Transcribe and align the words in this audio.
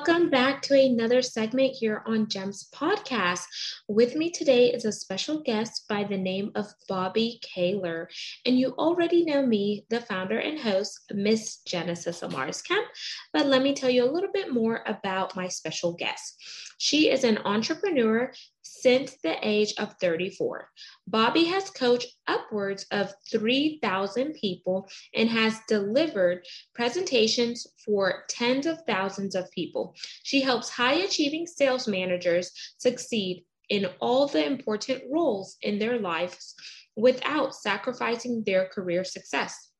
Welcome 0.00 0.30
back 0.30 0.62
to 0.62 0.74
another 0.74 1.20
segment 1.20 1.74
here 1.74 2.02
on 2.06 2.26
GEMS 2.26 2.70
Podcast. 2.74 3.44
With 3.86 4.16
me 4.16 4.30
today 4.30 4.72
is 4.72 4.86
a 4.86 4.92
special 4.92 5.42
guest 5.42 5.84
by 5.90 6.04
the 6.04 6.16
name 6.16 6.52
of 6.54 6.72
Bobbi 6.90 7.38
Kahler. 7.42 8.06
And 8.46 8.58
you 8.58 8.70
already 8.78 9.26
know 9.26 9.44
me, 9.44 9.84
the 9.90 10.00
founder 10.00 10.38
and 10.38 10.58
host, 10.58 11.02
Miss 11.12 11.58
Genesis 11.66 12.22
Amaris 12.22 12.66
Kemp. 12.66 12.86
But 13.34 13.44
let 13.44 13.60
me 13.62 13.74
tell 13.74 13.90
you 13.90 14.02
a 14.02 14.10
little 14.10 14.30
bit 14.32 14.54
more 14.54 14.82
about 14.86 15.36
my 15.36 15.48
special 15.48 15.92
guest. 15.92 16.42
She 16.78 17.10
is 17.10 17.22
an 17.22 17.36
entrepreneur 17.44 18.32
since 18.62 19.16
the 19.22 19.36
age 19.46 19.74
of 19.78 19.94
34. 20.00 20.68
Bobbi 21.10 21.46
has 21.46 21.70
coached 21.70 22.14
upwards 22.26 22.86
of 22.90 23.12
3,000 23.30 24.34
people 24.34 24.88
and 25.14 25.28
has 25.28 25.58
delivered 25.68 26.44
presentations 26.74 27.66
for 27.84 28.24
tens 28.28 28.66
of 28.66 28.78
thousands 28.86 29.34
of 29.34 29.50
people. 29.50 29.94
She 30.22 30.40
helps 30.40 30.68
high 30.68 30.94
achieving 30.94 31.46
sales 31.46 31.88
managers 31.88 32.52
succeed 32.78 33.44
in 33.68 33.86
all 34.00 34.26
the 34.26 34.44
important 34.44 35.02
roles 35.10 35.56
in 35.62 35.78
their 35.78 35.98
lives 35.98 36.54
without 36.96 37.54
sacrificing 37.54 38.42
their 38.44 38.66
career 38.66 39.04
success. 39.04 39.70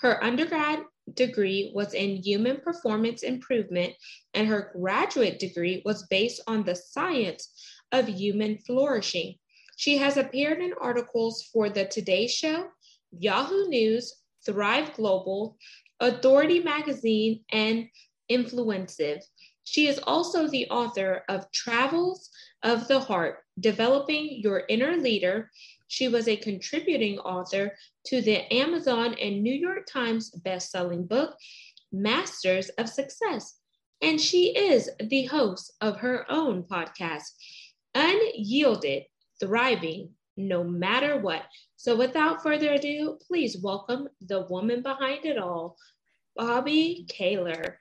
Her 0.00 0.22
undergrad 0.22 0.80
degree 1.12 1.70
was 1.74 1.94
in 1.94 2.16
human 2.16 2.60
performance 2.60 3.22
improvement, 3.22 3.94
and 4.32 4.48
her 4.48 4.72
graduate 4.78 5.38
degree 5.38 5.82
was 5.84 6.06
based 6.08 6.40
on 6.46 6.64
the 6.64 6.74
science 6.74 7.50
of 7.94 8.08
human 8.08 8.58
flourishing. 8.58 9.36
She 9.76 9.96
has 9.96 10.18
appeared 10.18 10.60
in 10.60 10.74
articles 10.78 11.48
for 11.50 11.70
The 11.70 11.86
Today 11.86 12.26
Show, 12.26 12.66
Yahoo 13.10 13.68
News, 13.68 14.14
Thrive 14.44 14.92
Global, 14.94 15.56
Authority 16.00 16.60
Magazine, 16.60 17.44
and 17.50 17.88
Influencive. 18.30 19.22
She 19.64 19.86
is 19.86 19.98
also 20.00 20.46
the 20.46 20.68
author 20.68 21.22
of 21.30 21.50
Travels 21.52 22.28
of 22.62 22.86
the 22.88 23.00
Heart 23.00 23.38
Developing 23.58 24.40
Your 24.42 24.64
Inner 24.68 24.96
Leader, 24.96 25.50
she 25.94 26.08
was 26.08 26.26
a 26.26 26.36
contributing 26.36 27.18
author 27.20 27.76
to 28.06 28.20
the 28.20 28.52
Amazon 28.52 29.14
and 29.14 29.42
New 29.42 29.54
York 29.54 29.86
Times 29.86 30.30
best-selling 30.30 31.06
book, 31.06 31.36
Masters 31.92 32.68
of 32.70 32.88
Success. 32.88 33.60
And 34.02 34.20
she 34.20 34.56
is 34.56 34.90
the 34.98 35.26
host 35.26 35.72
of 35.80 35.98
her 35.98 36.26
own 36.28 36.64
podcast, 36.64 37.30
Unyielded, 37.94 39.04
Thriving, 39.40 40.10
No 40.36 40.64
Matter 40.64 41.18
What. 41.18 41.42
So 41.76 41.96
without 41.96 42.42
further 42.42 42.72
ado, 42.72 43.18
please 43.26 43.58
welcome 43.62 44.08
the 44.26 44.46
woman 44.46 44.82
behind 44.82 45.24
it 45.24 45.38
all, 45.38 45.76
Bobbi 46.38 47.06
Kahler. 47.06 47.74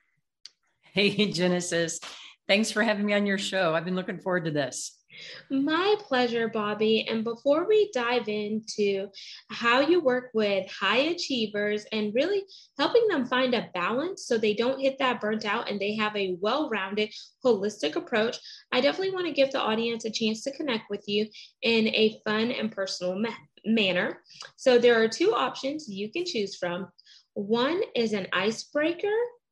Hey, 0.81 1.31
Genesis. 1.31 1.99
Thanks 2.47 2.69
for 2.69 2.83
having 2.83 3.05
me 3.05 3.13
on 3.13 3.25
your 3.25 3.37
show. 3.37 3.73
I've 3.73 3.85
been 3.85 3.95
looking 3.95 4.19
forward 4.19 4.45
to 4.45 4.51
this. 4.51 5.02
My 5.49 5.95
pleasure, 5.99 6.49
Bobbi. 6.49 7.09
And 7.11 7.23
before 7.23 7.67
we 7.67 7.91
dive 7.93 8.27
into 8.27 9.07
how 9.49 9.81
you 9.81 10.01
work 10.01 10.31
with 10.33 10.69
high 10.69 10.97
achievers 10.97 11.85
and 11.91 12.13
really 12.13 12.43
helping 12.77 13.07
them 13.07 13.25
find 13.25 13.53
a 13.53 13.69
balance 13.73 14.25
so 14.25 14.37
they 14.37 14.53
don't 14.53 14.79
hit 14.79 14.97
that 14.99 15.21
burnt 15.21 15.45
out 15.45 15.69
and 15.69 15.79
they 15.79 15.95
have 15.95 16.15
a 16.15 16.37
well 16.41 16.69
rounded, 16.69 17.13
holistic 17.43 17.95
approach, 17.95 18.37
I 18.71 18.81
definitely 18.81 19.13
want 19.13 19.27
to 19.27 19.33
give 19.33 19.51
the 19.51 19.61
audience 19.61 20.05
a 20.05 20.11
chance 20.11 20.43
to 20.43 20.55
connect 20.55 20.89
with 20.89 21.03
you 21.07 21.27
in 21.61 21.87
a 21.89 22.19
fun 22.25 22.51
and 22.51 22.71
personal 22.71 23.19
ma- 23.19 23.29
manner. 23.65 24.21
So 24.55 24.77
there 24.77 25.01
are 25.01 25.07
two 25.07 25.33
options 25.33 25.87
you 25.87 26.11
can 26.11 26.25
choose 26.25 26.55
from. 26.55 26.87
One 27.33 27.81
is 27.95 28.13
an 28.13 28.27
icebreaker, 28.31 29.07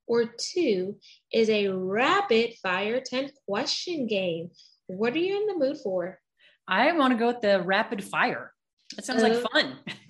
or 0.07 0.25
two 0.25 0.97
is 1.31 1.49
a 1.49 1.69
rapid 1.69 2.53
fire 2.61 2.99
10 2.99 3.29
question 3.47 4.07
game. 4.07 4.49
What 4.97 5.13
are 5.13 5.19
you 5.19 5.37
in 5.37 5.47
the 5.47 5.65
mood 5.65 5.77
for? 5.77 6.19
I 6.67 6.91
want 6.91 7.13
to 7.13 7.17
go 7.17 7.27
with 7.27 7.41
the 7.41 7.61
rapid 7.61 8.03
fire. 8.03 8.53
That 8.95 9.05
sounds 9.05 9.23
uh, 9.23 9.29
like 9.29 9.51
fun. 9.51 9.77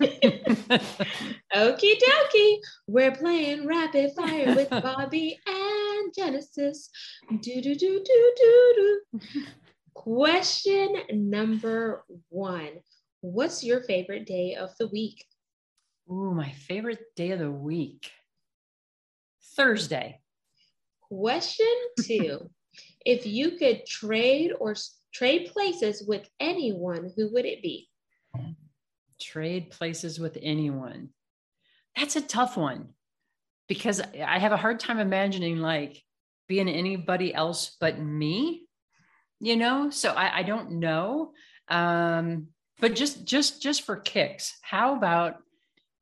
Okie 1.54 1.94
dokie. 2.00 2.56
We're 2.88 3.12
playing 3.12 3.66
rapid 3.66 4.12
fire 4.16 4.54
with 4.56 4.70
Bobbi 4.70 5.36
and 5.46 6.12
Genesis. 6.16 6.90
Do 7.30 7.62
do 7.62 7.74
do 7.74 8.02
do 8.04 8.32
do 8.36 9.00
do. 9.14 9.20
Question 9.94 10.96
number 11.12 12.04
one. 12.28 12.80
What's 13.20 13.62
your 13.62 13.82
favorite 13.84 14.26
day 14.26 14.56
of 14.56 14.70
the 14.78 14.88
week? 14.88 15.24
Ooh, 16.10 16.34
my 16.34 16.50
favorite 16.50 17.14
day 17.14 17.30
of 17.30 17.38
the 17.38 17.52
week. 17.52 18.10
Thursday. 19.54 20.20
Question 21.08 21.76
two. 22.02 22.50
If 23.04 23.26
you 23.26 23.52
could 23.52 23.86
trade 23.86 24.52
or 24.58 24.74
trade 25.12 25.50
places 25.52 26.04
with 26.06 26.28
anyone, 26.40 27.12
who 27.16 27.32
would 27.32 27.44
it 27.44 27.62
be? 27.62 27.88
Trade 29.20 29.70
places 29.70 30.18
with 30.18 30.38
anyone. 30.40 31.10
That's 31.96 32.16
a 32.16 32.20
tough 32.20 32.56
one 32.56 32.90
because 33.68 34.00
I 34.00 34.38
have 34.38 34.52
a 34.52 34.56
hard 34.56 34.80
time 34.80 34.98
imagining 34.98 35.58
like 35.58 36.02
being 36.48 36.68
anybody 36.68 37.34
else 37.34 37.76
but 37.80 37.98
me, 37.98 38.66
you 39.40 39.56
know? 39.56 39.90
So 39.90 40.10
I, 40.10 40.38
I 40.38 40.42
don't 40.42 40.72
know. 40.72 41.32
Um, 41.68 42.48
but 42.80 42.94
just 42.96 43.24
just 43.24 43.62
just 43.62 43.82
for 43.82 43.96
kicks, 43.96 44.58
how 44.60 44.96
about 44.96 45.36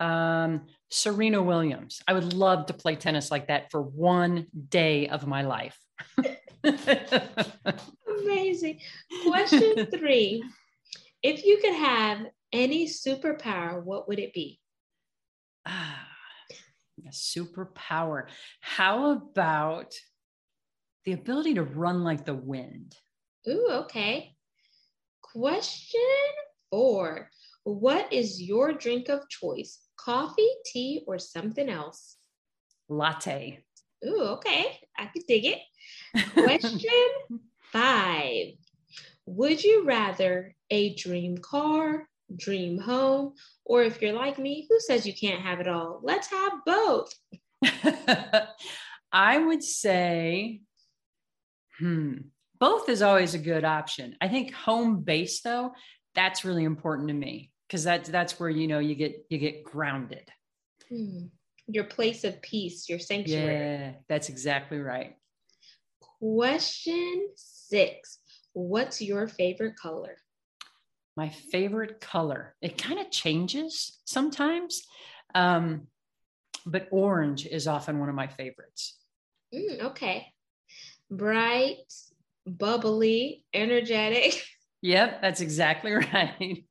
um, 0.00 0.62
Serena 0.88 1.42
Williams? 1.42 2.00
I 2.08 2.14
would 2.14 2.32
love 2.32 2.66
to 2.66 2.72
play 2.72 2.96
tennis 2.96 3.30
like 3.30 3.48
that 3.48 3.70
for 3.70 3.82
one 3.82 4.46
day 4.68 5.08
of 5.08 5.26
my 5.26 5.42
life. 5.42 5.78
Amazing. 8.22 8.80
Question 9.26 9.86
three 9.94 10.44
If 11.22 11.44
you 11.44 11.58
could 11.58 11.74
have 11.74 12.26
any 12.52 12.86
superpower, 12.86 13.82
what 13.82 14.08
would 14.08 14.18
it 14.18 14.32
be? 14.34 14.60
Ah, 15.66 16.06
a 17.06 17.10
superpower. 17.10 18.26
How 18.60 19.12
about 19.12 19.94
the 21.04 21.12
ability 21.12 21.54
to 21.54 21.62
run 21.62 22.04
like 22.04 22.24
the 22.24 22.34
wind? 22.34 22.94
Ooh, 23.48 23.68
okay. 23.70 24.34
Question 25.22 26.00
four 26.70 27.30
What 27.64 28.12
is 28.12 28.42
your 28.42 28.72
drink 28.72 29.08
of 29.08 29.28
choice? 29.28 29.78
Coffee, 29.96 30.50
tea, 30.66 31.04
or 31.06 31.18
something 31.18 31.68
else? 31.68 32.16
Latte. 32.88 33.64
Ooh, 34.06 34.22
okay. 34.22 34.78
I 34.98 35.06
could 35.06 35.26
dig 35.26 35.44
it. 35.44 35.58
Question 36.32 37.40
five 37.72 38.48
Would 39.26 39.62
you 39.62 39.84
rather 39.84 40.54
a 40.70 40.94
dream 40.94 41.38
car, 41.38 42.08
dream 42.36 42.78
home, 42.78 43.34
or 43.64 43.82
if 43.82 44.00
you're 44.00 44.12
like 44.12 44.38
me, 44.38 44.66
who 44.68 44.80
says 44.80 45.06
you 45.06 45.14
can't 45.14 45.42
have 45.42 45.60
it 45.60 45.68
all? 45.68 46.00
Let's 46.02 46.28
have 46.30 46.52
both. 46.64 47.14
I 49.12 49.38
would 49.38 49.62
say, 49.62 50.60
hmm, 51.78 52.14
both 52.58 52.88
is 52.88 53.02
always 53.02 53.34
a 53.34 53.38
good 53.38 53.64
option. 53.64 54.16
I 54.20 54.28
think 54.28 54.52
home 54.52 55.00
base, 55.02 55.40
though, 55.40 55.72
that's 56.14 56.44
really 56.44 56.64
important 56.64 57.08
to 57.08 57.14
me 57.14 57.50
because 57.66 57.84
that's 57.84 58.08
that's 58.08 58.38
where 58.38 58.50
you 58.50 58.66
know 58.66 58.78
you 58.78 58.94
get 58.94 59.26
you 59.28 59.38
get 59.38 59.64
grounded. 59.64 60.28
Hmm. 60.88 61.26
Your 61.66 61.84
place 61.84 62.24
of 62.24 62.42
peace, 62.42 62.88
your 62.88 62.98
sanctuary. 62.98 63.54
Yeah, 63.54 63.92
that's 64.08 64.28
exactly 64.28 64.78
right. 64.78 65.14
Question 66.20 67.28
six 67.34 68.18
What's 68.52 69.00
your 69.00 69.26
favorite 69.26 69.76
color? 69.76 70.16
My 71.16 71.30
favorite 71.30 72.00
color. 72.00 72.56
It 72.60 72.76
kind 72.76 72.98
of 72.98 73.10
changes 73.10 74.00
sometimes, 74.04 74.82
um, 75.34 75.86
but 76.66 76.88
orange 76.90 77.46
is 77.46 77.66
often 77.66 77.98
one 77.98 78.10
of 78.10 78.14
my 78.14 78.26
favorites. 78.26 78.98
Mm, 79.54 79.80
okay. 79.86 80.26
Bright, 81.10 81.78
bubbly, 82.46 83.44
energetic. 83.54 84.42
Yep, 84.82 85.20
that's 85.20 85.42
exactly 85.42 85.92
right. 85.92 86.64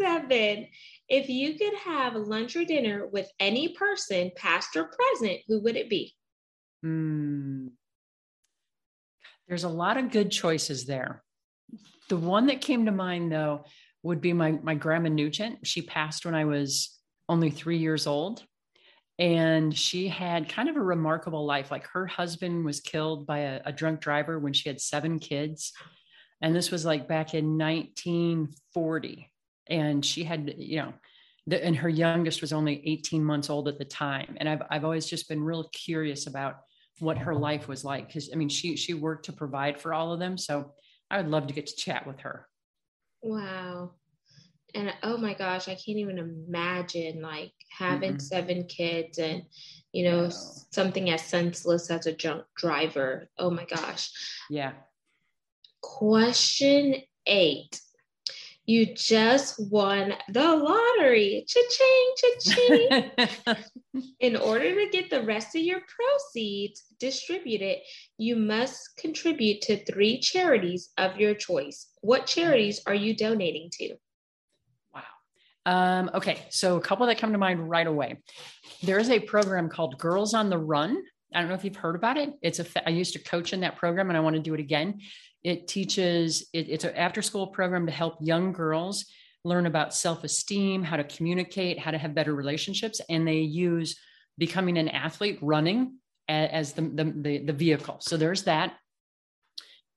Seven. 0.00 0.68
If 1.08 1.28
you 1.28 1.58
could 1.58 1.74
have 1.84 2.14
lunch 2.14 2.54
or 2.54 2.64
dinner 2.64 3.08
with 3.08 3.28
any 3.40 3.74
person, 3.74 4.30
past 4.36 4.76
or 4.76 4.84
present, 4.84 5.40
who 5.48 5.60
would 5.62 5.74
it 5.74 5.90
be? 5.90 6.14
Hmm. 6.84 7.66
There's 9.48 9.64
a 9.64 9.68
lot 9.68 9.96
of 9.96 10.10
good 10.10 10.30
choices 10.30 10.86
there. 10.86 11.22
The 12.08 12.16
one 12.16 12.46
that 12.46 12.60
came 12.60 12.86
to 12.86 12.92
mind, 12.92 13.32
though, 13.32 13.64
would 14.02 14.20
be 14.20 14.32
my, 14.32 14.52
my 14.52 14.74
grandma 14.74 15.08
Nugent. 15.08 15.66
She 15.66 15.82
passed 15.82 16.24
when 16.24 16.34
I 16.34 16.44
was 16.44 16.98
only 17.28 17.50
three 17.50 17.78
years 17.78 18.06
old. 18.06 18.42
And 19.18 19.76
she 19.76 20.08
had 20.08 20.48
kind 20.48 20.68
of 20.68 20.76
a 20.76 20.82
remarkable 20.82 21.46
life. 21.46 21.70
Like 21.70 21.86
her 21.88 22.06
husband 22.06 22.64
was 22.64 22.80
killed 22.80 23.26
by 23.26 23.38
a, 23.40 23.60
a 23.66 23.72
drunk 23.72 24.00
driver 24.00 24.38
when 24.38 24.52
she 24.52 24.68
had 24.68 24.80
seven 24.80 25.18
kids. 25.18 25.72
And 26.42 26.54
this 26.54 26.70
was 26.70 26.84
like 26.84 27.08
back 27.08 27.32
in 27.32 27.56
1940. 27.56 29.30
And 29.68 30.04
she 30.04 30.24
had, 30.24 30.54
you 30.58 30.78
know, 30.78 30.94
and 31.50 31.76
her 31.76 31.88
youngest 31.88 32.40
was 32.40 32.52
only 32.52 32.86
18 32.86 33.24
months 33.24 33.50
old 33.50 33.68
at 33.68 33.78
the 33.78 33.84
time. 33.84 34.36
And 34.38 34.48
I've, 34.48 34.62
I've 34.70 34.84
always 34.84 35.06
just 35.06 35.28
been 35.28 35.42
real 35.42 35.68
curious 35.72 36.26
about 36.26 36.56
what 37.00 37.18
her 37.18 37.34
life 37.34 37.68
was 37.68 37.84
like. 37.84 38.12
Cause 38.12 38.30
I 38.32 38.36
mean, 38.36 38.48
she, 38.48 38.76
she 38.76 38.94
worked 38.94 39.26
to 39.26 39.32
provide 39.32 39.80
for 39.80 39.92
all 39.92 40.12
of 40.12 40.20
them. 40.20 40.38
So 40.38 40.72
I 41.10 41.18
would 41.18 41.30
love 41.30 41.46
to 41.48 41.54
get 41.54 41.66
to 41.66 41.76
chat 41.76 42.06
with 42.06 42.20
her. 42.20 42.46
Wow. 43.22 43.92
And 44.74 44.92
oh 45.02 45.16
my 45.16 45.34
gosh, 45.34 45.68
I 45.68 45.74
can't 45.74 45.98
even 45.98 46.18
imagine 46.18 47.22
like 47.22 47.52
having 47.70 48.14
mm 48.14 48.22
seven 48.22 48.64
kids 48.66 49.18
and, 49.18 49.42
you 49.92 50.04
know, 50.04 50.24
no. 50.24 50.32
something 50.72 51.10
as 51.10 51.22
senseless 51.22 51.90
as 51.90 52.06
a 52.06 52.12
junk 52.12 52.44
driver. 52.56 53.28
Oh 53.38 53.50
my 53.50 53.64
gosh. 53.64 54.10
Yeah. 54.50 54.72
Question 55.80 56.96
eight. 57.26 57.80
You 58.66 58.94
just 58.94 59.60
won 59.70 60.14
the 60.30 60.56
lottery. 60.56 61.44
Cha-ching, 61.46 62.14
cha-ching. 62.16 63.54
In 64.20 64.36
order 64.36 64.74
to 64.74 64.90
get 64.90 65.10
the 65.10 65.22
rest 65.22 65.54
of 65.54 65.62
your 65.62 65.80
proceeds 65.80 66.84
distributed, 66.98 67.78
you 68.16 68.36
must 68.36 68.96
contribute 68.96 69.60
to 69.62 69.84
three 69.84 70.18
charities 70.18 70.90
of 70.96 71.18
your 71.18 71.34
choice. 71.34 71.88
What 72.00 72.26
charities 72.26 72.80
are 72.86 72.94
you 72.94 73.14
donating 73.14 73.68
to? 73.74 73.96
Wow. 74.94 75.02
Um, 75.66 76.10
okay, 76.14 76.46
so 76.48 76.76
a 76.76 76.80
couple 76.80 77.06
that 77.06 77.18
come 77.18 77.32
to 77.32 77.38
mind 77.38 77.68
right 77.68 77.86
away. 77.86 78.22
There 78.82 78.98
is 78.98 79.10
a 79.10 79.20
program 79.20 79.68
called 79.68 79.98
Girls 79.98 80.32
on 80.32 80.48
the 80.48 80.58
Run. 80.58 81.02
I 81.34 81.40
don't 81.40 81.48
know 81.48 81.54
if 81.54 81.64
you've 81.64 81.76
heard 81.76 81.96
about 81.96 82.16
it. 82.16 82.32
It's 82.42 82.60
a 82.60 82.66
I 82.86 82.90
used 82.90 83.12
to 83.14 83.18
coach 83.18 83.52
in 83.52 83.60
that 83.60 83.76
program 83.76 84.08
and 84.08 84.16
I 84.16 84.20
want 84.20 84.36
to 84.36 84.42
do 84.42 84.54
it 84.54 84.60
again. 84.60 85.00
It 85.44 85.68
teaches, 85.68 86.48
it, 86.52 86.68
it's 86.68 86.84
an 86.84 86.96
after 86.96 87.22
school 87.22 87.46
program 87.46 87.86
to 87.86 87.92
help 87.92 88.16
young 88.20 88.52
girls 88.52 89.04
learn 89.44 89.66
about 89.66 89.94
self 89.94 90.24
esteem, 90.24 90.82
how 90.82 90.96
to 90.96 91.04
communicate, 91.04 91.78
how 91.78 91.90
to 91.90 91.98
have 91.98 92.14
better 92.14 92.34
relationships. 92.34 93.00
And 93.08 93.28
they 93.28 93.40
use 93.40 93.96
becoming 94.38 94.78
an 94.78 94.88
athlete, 94.88 95.38
running 95.42 95.98
as 96.28 96.72
the, 96.72 96.82
the, 96.82 97.38
the, 97.44 97.52
vehicle. 97.52 97.98
So 98.00 98.16
there's 98.16 98.44
that. 98.44 98.76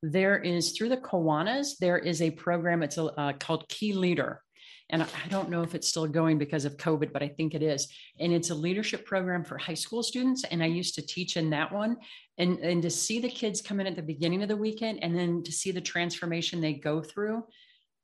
There 0.03 0.37
is 0.37 0.73
through 0.73 0.89
the 0.89 0.97
Kiwanis, 0.97 1.77
there 1.79 1.97
is 1.97 2.21
a 2.21 2.31
program, 2.31 2.83
it's 2.83 2.97
a, 2.97 3.05
uh, 3.05 3.33
called 3.33 3.67
Key 3.69 3.93
Leader 3.93 4.41
and 4.89 5.01
I 5.03 5.27
don't 5.29 5.49
know 5.49 5.63
if 5.63 5.75
it's 5.75 5.87
still 5.87 6.07
going 6.07 6.37
because 6.37 6.63
of 6.63 6.77
COVID, 6.77 7.11
but 7.11 7.21
I 7.21 7.27
think 7.27 7.53
it 7.53 7.61
is. 7.61 7.89
And 8.19 8.31
it's 8.31 8.51
a 8.51 8.55
leadership 8.55 9.05
program 9.05 9.43
for 9.43 9.57
high 9.57 9.73
school 9.73 10.01
students. 10.01 10.45
And 10.45 10.63
I 10.63 10.67
used 10.67 10.95
to 10.95 11.05
teach 11.05 11.35
in 11.35 11.49
that 11.49 11.73
one. 11.73 11.97
And, 12.37 12.59
and 12.59 12.81
to 12.81 12.89
see 12.89 13.19
the 13.19 13.29
kids 13.29 13.61
come 13.61 13.81
in 13.81 13.87
at 13.87 13.97
the 13.97 14.01
beginning 14.01 14.43
of 14.43 14.49
the 14.49 14.55
weekend 14.55 15.03
and 15.03 15.17
then 15.17 15.43
to 15.43 15.51
see 15.51 15.71
the 15.71 15.81
transformation 15.81 16.61
they 16.61 16.73
go 16.73 17.01
through, 17.01 17.43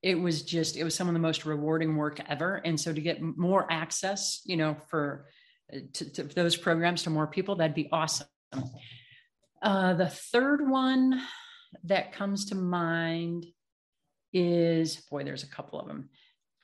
it 0.01 0.15
was 0.15 0.41
just, 0.41 0.75
it 0.75 0.83
was 0.83 0.93
some 0.93 1.07
of 1.07 1.13
the 1.13 1.19
most 1.19 1.45
rewarding 1.45 1.95
work 1.95 2.19
ever. 2.27 2.55
And 2.65 2.77
so 2.77 2.91
to 2.91 2.99
get 2.99 3.21
more 3.21 3.65
access, 3.71 4.41
you 4.43 4.57
know, 4.57 4.75
for 4.89 5.27
uh, 5.73 5.77
to, 5.93 6.11
to 6.11 6.23
those 6.23 6.57
programs 6.57 7.03
to 7.03 7.09
more 7.09 7.27
people, 7.27 7.55
that'd 7.55 7.75
be 7.75 7.89
awesome. 7.93 8.27
Uh, 9.61 9.93
the 9.93 10.09
third 10.09 10.67
one 10.69 11.21
that 11.85 12.11
comes 12.11 12.47
to 12.47 12.55
mind 12.55 13.45
is 14.33 14.97
boy, 15.09 15.23
there's 15.23 15.43
a 15.43 15.47
couple 15.47 15.79
of 15.79 15.87
them 15.87 16.09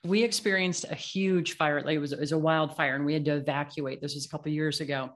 we 0.06 0.24
experienced 0.24 0.86
a 0.90 0.96
huge 0.96 1.58
fire. 1.58 1.78
It 1.80 2.00
was, 2.00 2.14
it 2.14 2.20
was 2.20 2.32
a 2.32 2.38
wildfire 2.38 2.96
and 2.96 3.06
we 3.06 3.14
had 3.14 3.26
to 3.26 3.36
evacuate. 3.36 4.02
This 4.02 4.16
was 4.16 4.26
a 4.26 4.30
couple 4.30 4.52
years 4.52 4.82
ago. 4.82 5.12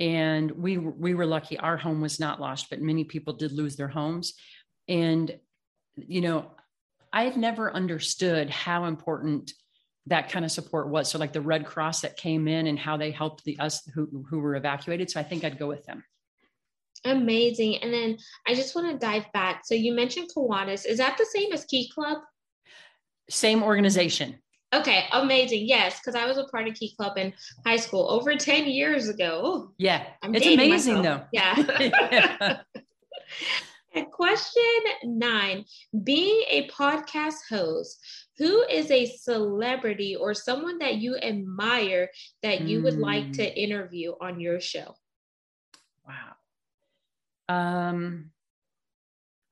And 0.00 0.50
we, 0.52 0.78
we 0.78 1.14
were 1.14 1.26
lucky. 1.26 1.58
Our 1.58 1.76
home 1.76 2.00
was 2.00 2.20
not 2.20 2.40
lost, 2.40 2.70
but 2.70 2.80
many 2.80 3.04
people 3.04 3.32
did 3.32 3.52
lose 3.52 3.76
their 3.76 3.88
homes. 3.88 4.34
And, 4.88 5.36
you 5.96 6.20
know, 6.20 6.50
I 7.12 7.24
had 7.24 7.36
never 7.36 7.72
understood 7.72 8.50
how 8.50 8.84
important 8.84 9.52
that 10.06 10.30
kind 10.30 10.44
of 10.44 10.50
support 10.50 10.88
was. 10.88 11.10
So 11.10 11.18
like 11.18 11.32
the 11.32 11.40
Red 11.40 11.66
Cross 11.66 12.00
that 12.02 12.16
came 12.16 12.48
in 12.48 12.66
and 12.66 12.78
how 12.78 12.96
they 12.96 13.10
helped 13.10 13.44
the 13.44 13.58
us 13.58 13.86
who, 13.94 14.24
who 14.28 14.38
were 14.38 14.56
evacuated. 14.56 15.10
So 15.10 15.20
I 15.20 15.24
think 15.24 15.44
I'd 15.44 15.58
go 15.58 15.66
with 15.66 15.84
them. 15.84 16.04
Amazing. 17.04 17.78
And 17.82 17.92
then 17.92 18.18
I 18.46 18.54
just 18.54 18.74
want 18.74 18.90
to 18.90 18.98
dive 18.98 19.26
back. 19.32 19.62
So 19.64 19.74
you 19.74 19.94
mentioned 19.94 20.30
Kiwanis. 20.34 20.86
Is 20.86 20.98
that 20.98 21.16
the 21.18 21.26
same 21.26 21.52
as 21.52 21.64
Key 21.64 21.90
Club? 21.94 22.18
Same 23.30 23.62
organization. 23.62 24.38
Okay, 24.74 25.06
amazing. 25.12 25.66
Yes, 25.66 25.98
because 25.98 26.14
I 26.14 26.26
was 26.26 26.36
a 26.36 26.44
part 26.44 26.68
of 26.68 26.74
Key 26.74 26.94
Club 26.94 27.16
in 27.16 27.32
high 27.66 27.76
school 27.76 28.10
over 28.10 28.36
10 28.36 28.66
years 28.66 29.08
ago. 29.08 29.42
Ooh, 29.46 29.74
yeah, 29.78 30.04
I'm 30.22 30.34
it's 30.34 30.46
amazing 30.46 31.02
myself. 31.02 31.22
though. 31.22 31.26
Yeah. 31.32 32.58
question 34.12 34.62
nine 35.04 35.64
Being 36.04 36.44
a 36.48 36.68
podcast 36.68 37.36
host, 37.48 37.98
who 38.36 38.62
is 38.64 38.90
a 38.90 39.06
celebrity 39.06 40.16
or 40.16 40.34
someone 40.34 40.78
that 40.78 40.96
you 40.96 41.16
admire 41.16 42.10
that 42.42 42.62
you 42.62 42.80
mm. 42.80 42.84
would 42.84 42.98
like 42.98 43.32
to 43.32 43.42
mm. 43.42 43.56
interview 43.56 44.12
on 44.20 44.40
your 44.40 44.60
show? 44.60 44.94
Wow. 46.06 46.34
Um, 47.48 48.30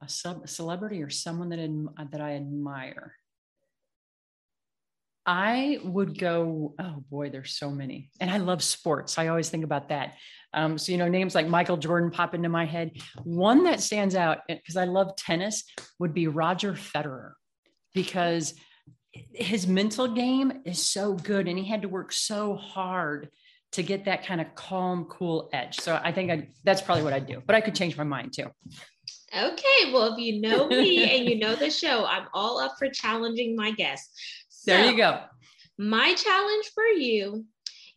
a, 0.02 0.08
sub, 0.08 0.44
a 0.44 0.48
celebrity 0.48 1.02
or 1.02 1.10
someone 1.10 1.48
that, 1.48 2.10
that 2.10 2.20
I 2.20 2.34
admire. 2.34 3.14
I 5.26 5.80
would 5.82 6.18
go, 6.18 6.74
oh 6.78 7.02
boy, 7.10 7.30
there's 7.30 7.58
so 7.58 7.70
many. 7.70 8.10
And 8.20 8.30
I 8.30 8.36
love 8.38 8.62
sports. 8.62 9.18
I 9.18 9.26
always 9.26 9.48
think 9.48 9.64
about 9.64 9.88
that. 9.88 10.14
Um, 10.54 10.78
so, 10.78 10.92
you 10.92 10.98
know, 10.98 11.08
names 11.08 11.34
like 11.34 11.48
Michael 11.48 11.76
Jordan 11.76 12.10
pop 12.10 12.34
into 12.34 12.48
my 12.48 12.64
head. 12.64 12.92
One 13.24 13.64
that 13.64 13.80
stands 13.80 14.14
out 14.14 14.38
because 14.46 14.76
I 14.76 14.84
love 14.84 15.16
tennis 15.16 15.64
would 15.98 16.14
be 16.14 16.28
Roger 16.28 16.74
Federer 16.74 17.32
because 17.92 18.54
his 19.32 19.66
mental 19.66 20.08
game 20.08 20.60
is 20.64 20.84
so 20.84 21.14
good 21.14 21.48
and 21.48 21.58
he 21.58 21.64
had 21.64 21.82
to 21.82 21.88
work 21.88 22.12
so 22.12 22.54
hard 22.54 23.30
to 23.72 23.82
get 23.82 24.04
that 24.04 24.24
kind 24.24 24.40
of 24.40 24.54
calm, 24.54 25.06
cool 25.06 25.50
edge. 25.52 25.80
So 25.80 26.00
I 26.02 26.12
think 26.12 26.30
I, 26.30 26.48
that's 26.64 26.80
probably 26.80 27.02
what 27.02 27.12
I'd 27.12 27.26
do, 27.26 27.42
but 27.44 27.56
I 27.56 27.60
could 27.60 27.74
change 27.74 27.96
my 27.96 28.04
mind 28.04 28.32
too. 28.32 28.46
Okay. 29.36 29.92
Well, 29.92 30.14
if 30.14 30.18
you 30.18 30.40
know 30.40 30.68
me 30.68 31.18
and 31.18 31.28
you 31.28 31.38
know 31.38 31.56
the 31.56 31.70
show, 31.70 32.06
I'm 32.06 32.26
all 32.32 32.58
up 32.58 32.76
for 32.78 32.88
challenging 32.88 33.56
my 33.56 33.72
guests. 33.72 34.45
There 34.66 34.90
you 34.90 34.96
go. 34.96 35.20
My 35.78 36.14
challenge 36.14 36.70
for 36.74 36.84
you, 36.84 37.44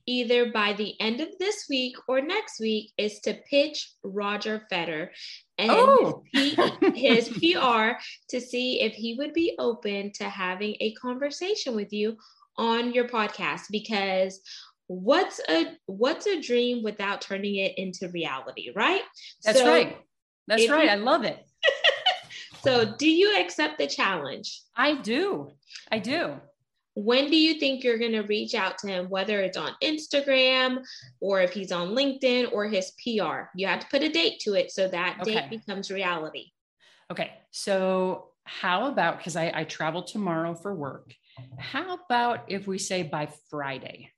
either 0.06 0.51
by 0.51 0.74
the 0.74 1.00
end 1.00 1.19
of 1.19 1.30
this 1.40 1.66
week 1.69 1.95
or 2.07 2.21
next 2.21 2.59
week, 2.59 2.92
is 2.97 3.19
to 3.21 3.40
pitch 3.49 3.92
Roger 4.04 4.68
Federer 4.71 5.09
and 5.57 5.71
oh. 5.71 6.23
his, 6.31 6.57
his 6.95 7.30
PR 7.30 7.99
to 8.30 8.40
see 8.40 8.81
if 8.81 8.94
he 8.94 9.16
would 9.16 9.33
be 9.33 9.56
open 9.59 10.11
to 10.14 10.26
having 10.26 10.76
a 10.80 10.94
conversation 10.94 11.76
with 11.76 11.92
you 11.92 12.18
on 12.57 12.94
your 12.94 13.07
podcast. 13.07 13.64
Because 13.71 14.42
what's 14.88 15.40
a 15.49 15.78
what's 15.85 16.28
a 16.28 16.42
dream 16.42 16.83
without 16.83 17.21
turning 17.21 17.56
it 17.56 17.78
into 17.78 18.09
reality 18.09 18.71
right? 18.76 19.04
That's 19.44 19.59
so 19.59 19.68
right. 19.68 19.97
That's 20.47 20.68
right. 20.68 20.85
you, 20.85 20.90
i 20.90 20.95
love 20.95 21.23
it. 21.23 21.40
So 22.61 22.94
do 22.97 23.09
you 23.09 23.40
accept 23.40 23.78
the 23.78 23.88
challenge? 23.88 24.64
I 24.76 24.95
do. 24.95 25.54
I 25.94 25.99
do 25.99 26.42
when 27.03 27.29
do 27.29 27.37
you 27.37 27.56
think 27.59 27.83
you're 27.83 27.97
going 27.97 28.11
to 28.11 28.21
reach 28.21 28.53
out 28.53 28.77
to 28.79 28.87
him, 28.87 29.09
whether 29.09 29.41
it's 29.41 29.57
on 29.57 29.71
Instagram 29.81 30.83
or 31.19 31.41
if 31.41 31.51
he's 31.51 31.71
on 31.71 31.89
LinkedIn 31.89 32.51
or 32.51 32.68
his 32.68 32.91
PR? 33.03 33.49
You 33.56 33.68
have 33.68 33.79
to 33.79 33.87
put 33.87 34.03
a 34.03 34.09
date 34.09 34.39
to 34.41 34.53
it 34.53 34.71
so 34.71 34.87
that 34.87 35.18
okay. 35.21 35.35
date 35.35 35.49
becomes 35.49 35.91
reality. 35.91 36.51
Okay. 37.11 37.31
So, 37.51 38.27
how 38.44 38.87
about 38.87 39.18
because 39.18 39.35
I, 39.35 39.51
I 39.53 39.63
travel 39.63 40.03
tomorrow 40.03 40.56
for 40.56 40.73
work? 40.73 41.13
How 41.57 41.99
about 42.06 42.45
if 42.47 42.68
we 42.68 42.77
say 42.77 43.03
by 43.03 43.29
Friday? 43.49 44.11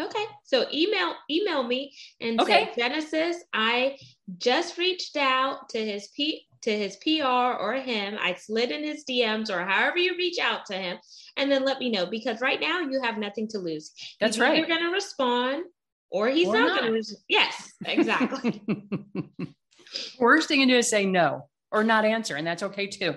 Okay. 0.00 0.24
So 0.44 0.66
email 0.72 1.14
email 1.30 1.62
me 1.62 1.94
and 2.20 2.40
okay. 2.40 2.70
say 2.74 2.82
Genesis, 2.82 3.44
I 3.52 3.98
just 4.38 4.78
reached 4.78 5.16
out 5.16 5.68
to 5.70 5.84
his 5.84 6.08
P 6.08 6.46
to 6.62 6.76
his 6.76 6.96
PR 6.96 7.58
or 7.60 7.74
him. 7.74 8.16
I 8.18 8.34
slid 8.34 8.70
in 8.70 8.82
his 8.82 9.04
DMs 9.04 9.50
or 9.50 9.64
however 9.64 9.98
you 9.98 10.16
reach 10.16 10.38
out 10.38 10.64
to 10.66 10.74
him, 10.74 10.96
and 11.36 11.50
then 11.50 11.64
let 11.64 11.78
me 11.78 11.90
know 11.90 12.06
because 12.06 12.40
right 12.40 12.60
now 12.60 12.80
you 12.80 13.00
have 13.02 13.18
nothing 13.18 13.48
to 13.48 13.58
lose. 13.58 13.92
That's 14.20 14.38
right. 14.38 14.58
You're 14.58 14.68
going 14.68 14.84
to 14.84 14.92
respond 14.92 15.64
or 16.10 16.28
he's 16.28 16.48
or 16.48 16.54
not, 16.54 16.66
not. 16.66 16.80
going 16.80 17.02
to. 17.02 17.14
Yes, 17.28 17.72
exactly. 17.84 18.62
Worst 20.18 20.48
thing 20.48 20.60
to 20.60 20.66
do 20.66 20.78
is 20.78 20.88
say 20.88 21.06
no 21.06 21.48
or 21.70 21.84
not 21.84 22.04
answer, 22.04 22.36
and 22.36 22.46
that's 22.46 22.62
okay 22.62 22.86
too. 22.86 23.14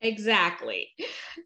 Exactly. 0.00 0.88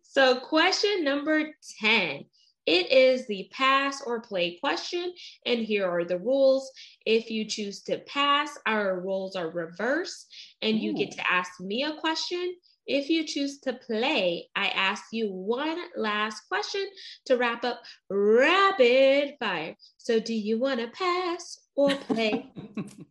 So, 0.02 0.38
question 0.38 1.02
number 1.02 1.54
10 1.80 2.24
it 2.66 2.90
is 2.90 3.26
the 3.26 3.50
pass 3.52 4.02
or 4.06 4.20
play 4.20 4.56
question, 4.58 5.12
and 5.44 5.60
here 5.60 5.86
are 5.86 6.04
the 6.04 6.18
rules. 6.18 6.70
If 7.04 7.30
you 7.30 7.44
choose 7.44 7.82
to 7.82 7.98
pass, 7.98 8.56
our 8.64 9.00
rules 9.00 9.36
are 9.36 9.50
reversed, 9.50 10.32
and 10.62 10.76
Ooh. 10.76 10.80
you 10.80 10.94
get 10.94 11.12
to 11.12 11.30
ask 11.30 11.60
me 11.60 11.82
a 11.82 11.94
question. 11.96 12.54
If 12.86 13.08
you 13.08 13.24
choose 13.24 13.60
to 13.60 13.72
play, 13.72 14.48
I 14.54 14.68
ask 14.68 15.04
you 15.12 15.32
one 15.32 15.78
last 15.96 16.42
question 16.48 16.86
to 17.26 17.36
wrap 17.36 17.64
up 17.64 17.82
rapid 18.10 19.36
fire. 19.40 19.76
So, 19.96 20.20
do 20.20 20.34
you 20.34 20.58
want 20.58 20.80
to 20.80 20.88
pass 20.88 21.58
or 21.74 21.94
play? 21.94 22.52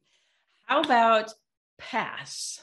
How 0.65 0.81
about 0.81 1.31
pass? 1.79 2.59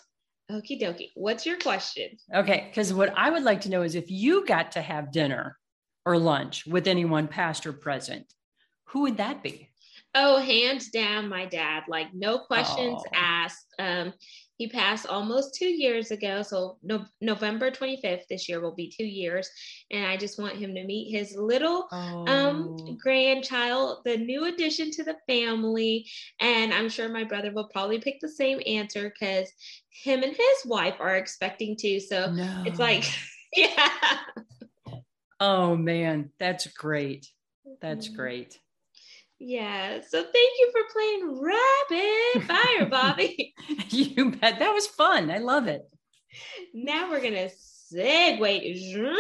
Okie 0.50 0.80
dokie. 0.80 1.10
What's 1.14 1.46
your 1.46 1.58
question? 1.58 2.10
Okay, 2.34 2.66
because 2.68 2.92
what 2.92 3.12
I 3.16 3.30
would 3.30 3.44
like 3.44 3.62
to 3.62 3.70
know 3.70 3.82
is 3.82 3.94
if 3.94 4.10
you 4.10 4.46
got 4.46 4.72
to 4.72 4.82
have 4.82 5.12
dinner 5.12 5.56
or 6.04 6.18
lunch 6.18 6.66
with 6.66 6.88
anyone 6.88 7.28
past 7.28 7.66
or 7.66 7.72
present, 7.72 8.32
who 8.86 9.02
would 9.02 9.18
that 9.18 9.42
be? 9.42 9.68
Oh, 10.14 10.38
hands 10.38 10.90
down, 10.90 11.28
my 11.28 11.46
dad. 11.46 11.84
Like 11.88 12.08
no 12.12 12.38
questions 12.38 13.00
oh. 13.04 13.10
asked. 13.14 13.66
Um, 13.78 14.12
he 14.60 14.68
passed 14.68 15.06
almost 15.06 15.54
two 15.54 15.70
years 15.70 16.10
ago. 16.10 16.42
So 16.42 16.76
no, 16.82 17.06
November 17.22 17.70
25th 17.70 18.26
this 18.28 18.46
year 18.46 18.60
will 18.60 18.74
be 18.74 18.94
two 18.94 19.06
years. 19.06 19.48
And 19.90 20.04
I 20.04 20.18
just 20.18 20.38
want 20.38 20.56
him 20.56 20.74
to 20.74 20.84
meet 20.84 21.10
his 21.10 21.34
little 21.34 21.88
um, 21.90 22.26
oh. 22.28 22.28
um, 22.28 22.98
grandchild, 23.02 24.00
the 24.04 24.18
new 24.18 24.44
addition 24.44 24.90
to 24.90 25.02
the 25.02 25.16
family. 25.26 26.06
And 26.40 26.74
I'm 26.74 26.90
sure 26.90 27.08
my 27.08 27.24
brother 27.24 27.50
will 27.50 27.70
probably 27.72 28.00
pick 28.00 28.20
the 28.20 28.28
same 28.28 28.60
answer 28.66 29.10
because 29.10 29.50
him 29.88 30.22
and 30.22 30.36
his 30.36 30.66
wife 30.66 30.96
are 31.00 31.16
expecting 31.16 31.74
to. 31.76 31.98
So 31.98 32.30
no. 32.30 32.64
it's 32.66 32.78
like, 32.78 33.04
yeah. 33.56 33.88
Oh 35.40 35.74
man, 35.74 36.32
that's 36.38 36.66
great. 36.66 37.26
That's 37.80 38.08
mm-hmm. 38.08 38.16
great. 38.16 38.58
Yeah. 39.40 40.00
So 40.06 40.22
thank 40.22 40.34
you 40.34 40.70
for 40.70 40.82
playing 40.92 41.40
rapid 41.42 42.46
fire, 42.46 42.90
Bobbi. 42.90 43.52
you 43.88 44.32
bet. 44.32 44.58
That 44.58 44.74
was 44.74 44.86
fun. 44.86 45.30
I 45.30 45.38
love 45.38 45.66
it. 45.66 45.82
Now 46.74 47.10
we're 47.10 47.22
going 47.22 47.32
to 47.32 47.50
segue 47.92 49.16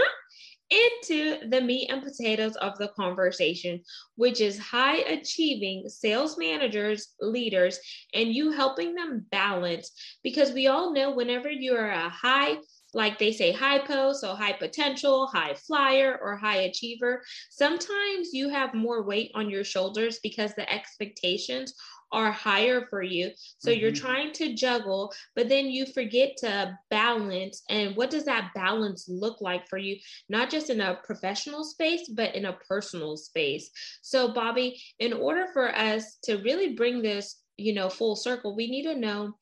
into 0.70 1.48
the 1.48 1.60
meat 1.60 1.90
and 1.90 2.02
potatoes 2.02 2.54
of 2.56 2.78
the 2.78 2.88
conversation, 2.88 3.80
which 4.16 4.40
is 4.40 4.58
high 4.58 4.98
achieving 4.98 5.88
sales 5.88 6.36
managers, 6.38 7.14
leaders, 7.20 7.78
and 8.14 8.28
you 8.28 8.52
helping 8.52 8.94
them 8.94 9.26
balance. 9.30 9.90
Because 10.22 10.52
we 10.52 10.66
all 10.66 10.92
know 10.92 11.12
whenever 11.12 11.50
you 11.50 11.74
are 11.74 11.90
a 11.90 12.10
high 12.10 12.58
like 12.94 13.18
they 13.18 13.32
say 13.32 13.52
hypo, 13.52 14.12
so 14.12 14.34
high 14.34 14.52
potential, 14.52 15.26
high 15.26 15.54
flyer, 15.54 16.18
or 16.22 16.36
high 16.36 16.62
achiever. 16.62 17.22
Sometimes 17.50 18.32
you 18.32 18.48
have 18.48 18.74
more 18.74 19.02
weight 19.02 19.30
on 19.34 19.50
your 19.50 19.64
shoulders 19.64 20.18
because 20.22 20.54
the 20.54 20.70
expectations 20.72 21.74
are 22.12 22.32
higher 22.32 22.86
for 22.90 23.02
you. 23.02 23.30
So 23.58 23.70
mm-hmm. 23.70 23.80
you're 23.80 23.92
trying 23.92 24.32
to 24.32 24.54
juggle, 24.54 25.12
but 25.36 25.48
then 25.48 25.66
you 25.66 25.86
forget 25.86 26.36
to 26.38 26.76
balance. 26.90 27.62
And 27.68 27.96
what 27.96 28.10
does 28.10 28.24
that 28.24 28.50
balance 28.54 29.06
look 29.08 29.40
like 29.40 29.68
for 29.68 29.78
you? 29.78 29.96
Not 30.28 30.50
just 30.50 30.70
in 30.70 30.80
a 30.80 30.98
professional 31.04 31.64
space, 31.64 32.08
but 32.08 32.34
in 32.34 32.46
a 32.46 32.58
personal 32.68 33.16
space. 33.16 33.70
So, 34.02 34.32
Bobbi, 34.32 34.76
in 34.98 35.12
order 35.12 35.46
for 35.52 35.74
us 35.74 36.18
to 36.24 36.36
really 36.38 36.74
bring 36.74 37.02
this 37.02 37.36
you 37.56 37.74
know 37.74 37.90
full 37.90 38.16
circle 38.16 38.56
we 38.56 38.70
need 38.70 38.84
to 38.84 38.96
know 38.96 39.34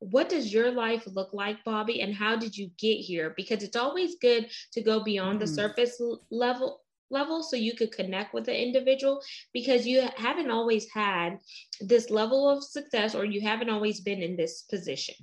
what 0.00 0.28
does 0.28 0.52
your 0.52 0.70
life 0.70 1.06
look 1.06 1.32
like 1.32 1.62
bobbi 1.64 2.02
and 2.02 2.14
how 2.14 2.34
did 2.34 2.56
you 2.56 2.70
get 2.78 2.96
here 2.96 3.34
because 3.36 3.62
it's 3.62 3.76
always 3.76 4.16
good 4.20 4.48
to 4.72 4.80
go 4.80 5.04
beyond 5.04 5.36
mm. 5.36 5.40
the 5.40 5.46
surface 5.46 6.00
level 6.30 6.80
level 7.10 7.42
so 7.42 7.56
you 7.56 7.74
could 7.74 7.92
connect 7.92 8.32
with 8.32 8.44
the 8.44 8.62
individual 8.62 9.20
because 9.52 9.86
you 9.86 10.08
haven't 10.16 10.50
always 10.50 10.88
had 10.90 11.38
this 11.80 12.08
level 12.08 12.48
of 12.48 12.62
success 12.62 13.14
or 13.14 13.24
you 13.24 13.40
haven't 13.40 13.70
always 13.70 14.00
been 14.00 14.22
in 14.22 14.36
this 14.36 14.62
position 14.62 15.14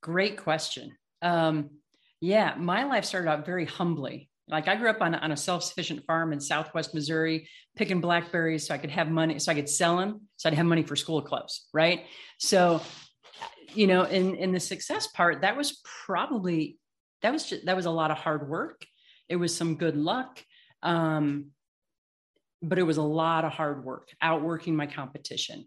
great 0.00 0.36
question 0.36 0.92
um, 1.20 1.70
yeah 2.20 2.54
my 2.58 2.84
life 2.84 3.04
started 3.04 3.28
out 3.28 3.44
very 3.44 3.66
humbly 3.66 4.30
like 4.48 4.68
I 4.68 4.76
grew 4.76 4.90
up 4.90 5.00
on, 5.00 5.14
on 5.14 5.32
a 5.32 5.36
self-sufficient 5.36 6.04
farm 6.04 6.32
in 6.32 6.40
Southwest 6.40 6.94
Missouri, 6.94 7.48
picking 7.76 8.00
blackberries 8.00 8.66
so 8.66 8.74
I 8.74 8.78
could 8.78 8.90
have 8.90 9.08
money, 9.08 9.38
so 9.38 9.52
I 9.52 9.54
could 9.54 9.68
sell 9.68 9.96
them, 9.96 10.22
so 10.36 10.48
I'd 10.48 10.54
have 10.54 10.66
money 10.66 10.82
for 10.82 10.96
school 10.96 11.22
clothes, 11.22 11.68
right? 11.72 12.04
So 12.38 12.82
you 13.76 13.86
know, 13.86 14.04
in 14.04 14.34
in 14.36 14.52
the 14.52 14.60
success 14.60 15.06
part, 15.08 15.42
that 15.42 15.56
was 15.56 15.80
probably 16.06 16.78
that 17.22 17.32
was 17.32 17.48
just, 17.48 17.66
that 17.66 17.76
was 17.76 17.86
a 17.86 17.90
lot 17.90 18.10
of 18.10 18.18
hard 18.18 18.48
work. 18.48 18.84
It 19.28 19.36
was 19.36 19.54
some 19.54 19.76
good 19.76 19.96
luck, 19.96 20.44
um, 20.82 21.50
but 22.60 22.78
it 22.78 22.82
was 22.82 22.96
a 22.96 23.02
lot 23.02 23.44
of 23.44 23.52
hard 23.52 23.84
work, 23.84 24.08
outworking 24.20 24.74
my 24.74 24.86
competition, 24.86 25.66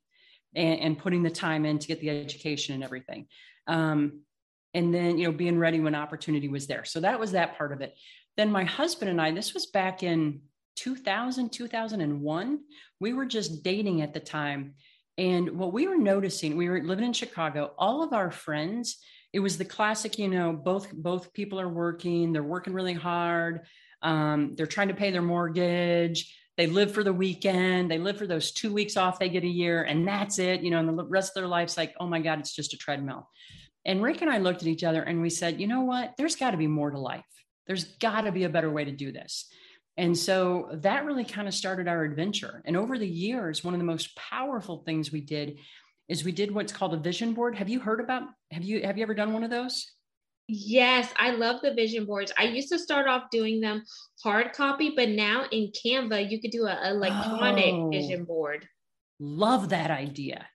and, 0.54 0.80
and 0.80 0.98
putting 0.98 1.24
the 1.24 1.30
time 1.30 1.66
in 1.66 1.80
to 1.80 1.88
get 1.88 2.02
the 2.02 2.10
education 2.10 2.76
and 2.76 2.84
everything. 2.84 3.28
Um, 3.68 4.26
and 4.76 4.94
then 4.94 5.18
you 5.18 5.26
know 5.26 5.32
being 5.32 5.58
ready 5.58 5.80
when 5.80 5.96
opportunity 5.96 6.48
was 6.48 6.68
there 6.68 6.86
so 6.86 7.00
that 7.00 7.20
was 7.20 7.32
that 7.32 7.58
part 7.58 7.72
of 7.72 7.82
it 7.82 7.96
then 8.38 8.52
my 8.52 8.64
husband 8.64 9.10
and 9.10 9.20
i 9.20 9.32
this 9.32 9.56
was 9.56 9.66
back 9.66 10.04
in 10.04 10.42
2000 10.76 11.50
2001 11.52 12.60
we 13.00 13.14
were 13.14 13.26
just 13.26 13.64
dating 13.64 14.02
at 14.02 14.14
the 14.14 14.20
time 14.20 14.76
and 15.18 15.52
what 15.52 15.74
we 15.74 15.88
were 15.88 15.98
noticing, 15.98 16.58
we 16.58 16.70
were 16.70 16.84
living 16.84 17.06
in 17.06 17.14
Chicago, 17.14 17.74
all 17.78 18.04
of 18.04 18.14
our 18.14 18.32
friends, 18.32 18.98
it 19.32 19.40
was 19.40 19.58
the 19.58 19.66
classic, 19.66 20.18
you 20.18 20.28
know, 20.28 20.54
both 20.54 20.92
both 20.94 21.34
people 21.34 21.60
are 21.60 21.70
working, 21.70 22.34
they're 22.34 22.44
working 22.44 22.74
really 22.74 22.94
hard, 22.94 23.62
um, 24.02 24.56
they're 24.56 24.66
trying 24.66 24.90
to 24.90 24.94
pay 24.94 25.12
their 25.12 25.22
mortgage, 25.22 26.34
they 26.58 26.68
live 26.68 26.94
for 26.94 27.04
the 27.04 27.14
weekend, 27.14 27.92
they 27.92 27.98
live 27.98 28.18
for 28.18 28.28
those 28.28 28.52
two 28.52 28.74
weeks 28.74 28.98
off 28.98 29.20
they 29.20 29.30
get 29.30 29.44
a 29.44 29.48
year, 29.48 29.84
and 29.84 30.08
that's 30.08 30.40
it, 30.40 30.62
you 30.62 30.72
know, 30.72 30.80
and 30.80 30.98
the 30.98 31.06
rest 31.06 31.32
of 31.32 31.42
their 31.42 31.48
life's 31.48 31.78
like, 31.78 31.94
oh 32.00 32.08
my 32.08 32.20
God, 32.22 32.40
it's 32.40 32.56
just 32.56 32.74
a 32.74 32.78
treadmill. 32.78 33.30
And 33.86 34.02
Rick 34.02 34.22
and 34.22 34.32
I 34.32 34.40
looked 34.40 34.62
at 34.62 34.68
each 34.68 34.84
other 34.84 35.04
and 35.04 35.22
we 35.22 35.30
said, 35.30 35.62
you 35.62 35.68
know 35.68 35.82
what? 35.82 36.14
There's 36.18 36.36
got 36.36 36.52
to 36.52 36.58
be 36.58 36.68
more 36.68 36.90
to 36.90 37.00
life. 37.00 37.24
There's 37.68 37.84
got 37.84 38.22
to 38.22 38.32
be 38.32 38.44
a 38.44 38.50
better 38.50 38.72
way 38.72 38.86
to 38.86 38.92
do 38.92 39.12
this. 39.12 39.48
And 39.98 40.18
so 40.18 40.70
that 40.74 41.06
really 41.06 41.24
kind 41.24 41.48
of 41.48 41.54
started 41.54 41.88
our 41.88 42.04
adventure. 42.04 42.62
And 42.66 42.76
over 42.76 42.98
the 42.98 43.08
years, 43.08 43.64
one 43.64 43.74
of 43.74 43.80
the 43.80 43.86
most 43.86 44.16
powerful 44.16 44.84
things 44.86 45.12
we 45.12 45.22
did 45.22 45.58
is 46.08 46.24
we 46.24 46.32
did 46.32 46.54
what's 46.54 46.74
called 46.74 46.94
a 46.94 46.98
vision 46.98 47.34
board. 47.34 47.56
Have 47.56 47.70
you 47.70 47.80
heard 47.80 48.00
about 48.00 48.24
have 48.52 48.64
you 48.64 48.82
have 48.84 48.98
you 48.98 49.04
ever 49.04 49.16
done 49.16 49.34
one 49.34 49.44
of 49.44 49.50
those? 49.50 49.92
Yes, 50.48 51.12
I 51.18 51.32
love 51.32 51.62
the 51.62 51.74
vision 51.74 52.06
boards. 52.06 52.32
I 52.38 52.44
used 52.44 52.70
to 52.70 52.78
start 52.78 53.08
off 53.08 53.32
doing 53.32 53.62
them 53.62 53.84
hard 54.24 54.54
copy, 54.54 54.94
but 54.96 55.10
now 55.10 55.46
in 55.52 55.72
Canva 55.72 56.30
you 56.30 56.40
could 56.40 56.52
do 56.52 56.68
an 56.68 56.78
electronic 56.86 57.74
oh, 57.74 57.90
vision 57.90 58.26
board. 58.26 58.68
Love 59.20 59.70
that 59.70 59.90
idea 59.90 60.46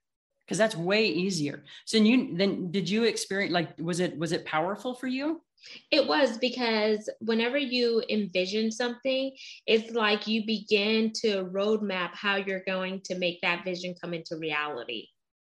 because 0.45 0.59
that's 0.59 0.77
way 0.77 1.07
easier. 1.07 1.65
So 1.87 1.97
you 1.97 2.37
then 2.37 2.71
did 2.71 2.89
you 2.89 3.05
experience 3.05 3.53
like 3.53 3.79
was 3.79 4.01
it 4.01 4.19
was 4.19 4.33
it 4.33 4.45
powerful 4.45 4.95
for 4.95 5.09
you? 5.09 5.43
It 5.91 6.07
was 6.07 6.39
because 6.39 7.09
whenever 7.21 7.59
you 7.59 8.03
envision 8.09 8.71
something, 8.71 9.33
it's 9.67 9.93
like 9.95 10.27
you 10.27 10.45
begin 10.47 11.13
to 11.23 11.45
roadmap 11.45 12.11
how 12.15 12.37
you're 12.37 12.65
going 12.67 13.01
to 13.05 13.19
make 13.19 13.41
that 13.43 13.65
vision 13.65 13.95
come 14.01 14.15
into 14.15 14.37
reality. 14.37 15.07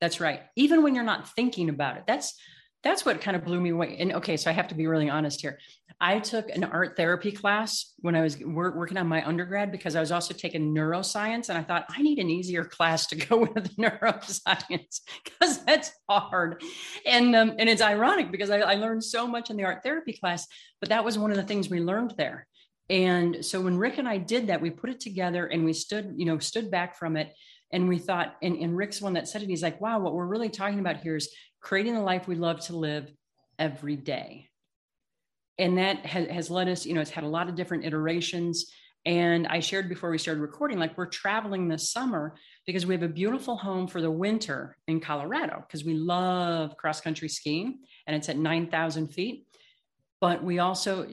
That's 0.01 0.19
right. 0.19 0.41
Even 0.55 0.83
when 0.83 0.93
you're 0.93 1.03
not 1.03 1.33
thinking 1.35 1.69
about 1.69 1.97
it. 1.97 2.03
That's 2.05 2.37
that's 2.85 3.03
what 3.03 3.19
kind 3.19 3.35
of 3.35 3.43
blew 3.43 3.59
me 3.59 3.71
away. 3.71 3.97
And 3.99 4.13
okay, 4.13 4.37
so 4.37 4.47
I 4.47 4.53
have 4.53 4.67
to 4.67 4.75
be 4.75 4.85
really 4.85 5.09
honest 5.09 5.41
here. 5.41 5.57
I 5.99 6.19
took 6.19 6.49
an 6.49 6.63
art 6.63 6.95
therapy 6.95 7.31
class 7.31 7.93
when 7.97 8.15
I 8.15 8.21
was 8.21 8.37
working 8.37 8.97
on 8.97 9.07
my 9.07 9.27
undergrad 9.27 9.71
because 9.71 9.95
I 9.95 10.01
was 10.01 10.11
also 10.11 10.35
taking 10.35 10.71
neuroscience. 10.73 11.49
And 11.49 11.57
I 11.57 11.63
thought, 11.63 11.85
I 11.89 12.03
need 12.03 12.19
an 12.19 12.29
easier 12.29 12.63
class 12.63 13.07
to 13.07 13.15
go 13.15 13.37
with 13.55 13.75
neuroscience 13.77 14.99
because 15.23 15.65
that's 15.65 15.91
hard. 16.07 16.61
And, 17.07 17.35
um, 17.35 17.55
and 17.57 17.67
it's 17.67 17.81
ironic 17.81 18.31
because 18.31 18.51
I, 18.51 18.59
I 18.59 18.75
learned 18.75 19.03
so 19.03 19.25
much 19.25 19.49
in 19.49 19.57
the 19.57 19.63
art 19.63 19.81
therapy 19.81 20.13
class, 20.13 20.45
but 20.79 20.89
that 20.89 21.03
was 21.03 21.17
one 21.17 21.31
of 21.31 21.37
the 21.37 21.43
things 21.43 21.71
we 21.71 21.81
learned 21.81 22.13
there. 22.19 22.45
And 22.87 23.43
so 23.43 23.61
when 23.61 23.79
Rick 23.79 23.97
and 23.97 24.07
I 24.07 24.19
did 24.19 24.47
that, 24.47 24.61
we 24.61 24.69
put 24.69 24.91
it 24.91 24.99
together 24.99 25.47
and 25.47 25.65
we 25.65 25.73
stood, 25.73 26.13
you 26.17 26.25
know, 26.25 26.37
stood 26.37 26.69
back 26.69 26.99
from 26.99 27.17
it 27.17 27.33
and 27.71 27.89
we 27.89 27.97
thought 27.97 28.35
and, 28.41 28.57
and 28.57 28.77
rick's 28.77 29.01
one 29.01 29.13
that 29.13 29.27
said 29.27 29.41
it 29.41 29.49
he's 29.49 29.63
like 29.63 29.81
wow 29.81 29.99
what 29.99 30.13
we're 30.13 30.25
really 30.25 30.49
talking 30.49 30.79
about 30.79 30.97
here 30.97 31.15
is 31.15 31.33
creating 31.65 31.95
the 31.95 31.99
life 31.99 32.27
we 32.27 32.35
love 32.35 32.59
to 32.59 32.75
live 32.75 33.11
every 33.57 33.95
day. 33.95 34.47
And 35.57 35.79
that 35.79 36.05
has, 36.05 36.27
has 36.27 36.51
led 36.51 36.69
us, 36.69 36.85
you 36.85 36.93
know, 36.93 37.01
it's 37.01 37.09
had 37.09 37.23
a 37.23 37.27
lot 37.27 37.49
of 37.49 37.55
different 37.55 37.85
iterations. 37.85 38.67
And 39.03 39.47
I 39.47 39.61
shared 39.61 39.89
before 39.89 40.11
we 40.11 40.19
started 40.19 40.41
recording, 40.41 40.77
like 40.77 40.95
we're 40.95 41.07
traveling 41.07 41.67
this 41.67 41.91
summer 41.91 42.35
because 42.67 42.85
we 42.85 42.93
have 42.93 43.01
a 43.01 43.07
beautiful 43.07 43.57
home 43.57 43.87
for 43.87 43.99
the 43.99 44.11
winter 44.11 44.77
in 44.87 44.99
Colorado 44.99 45.63
because 45.65 45.83
we 45.83 45.95
love 45.95 46.77
cross 46.77 47.01
country 47.01 47.29
skiing 47.29 47.79
and 48.05 48.15
it's 48.15 48.29
at 48.29 48.37
9,000 48.37 49.07
feet. 49.07 49.47
But 50.21 50.43
we 50.43 50.59
also, 50.59 51.07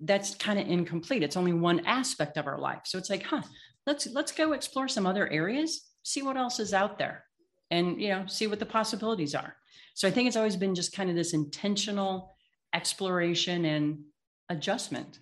that's 0.00 0.34
kind 0.36 0.58
of 0.58 0.68
incomplete. 0.68 1.22
It's 1.22 1.36
only 1.36 1.52
one 1.52 1.84
aspect 1.84 2.38
of 2.38 2.46
our 2.46 2.58
life. 2.58 2.80
So 2.86 2.96
it's 2.96 3.10
like, 3.10 3.24
huh, 3.24 3.42
let's, 3.86 4.06
let's 4.06 4.32
go 4.32 4.52
explore 4.52 4.88
some 4.88 5.06
other 5.06 5.28
areas, 5.28 5.82
see 6.02 6.22
what 6.22 6.38
else 6.38 6.60
is 6.60 6.72
out 6.72 6.98
there 6.98 7.24
and, 7.70 8.00
you 8.00 8.08
know, 8.08 8.26
see 8.26 8.46
what 8.46 8.58
the 8.58 8.66
possibilities 8.66 9.34
are. 9.34 9.56
So 9.94 10.06
I 10.06 10.10
think 10.10 10.28
it's 10.28 10.36
always 10.36 10.56
been 10.56 10.74
just 10.74 10.94
kind 10.94 11.10
of 11.10 11.16
this 11.16 11.34
intentional 11.34 12.36
exploration 12.74 13.64
and 13.64 14.00
adjustment. 14.48 15.18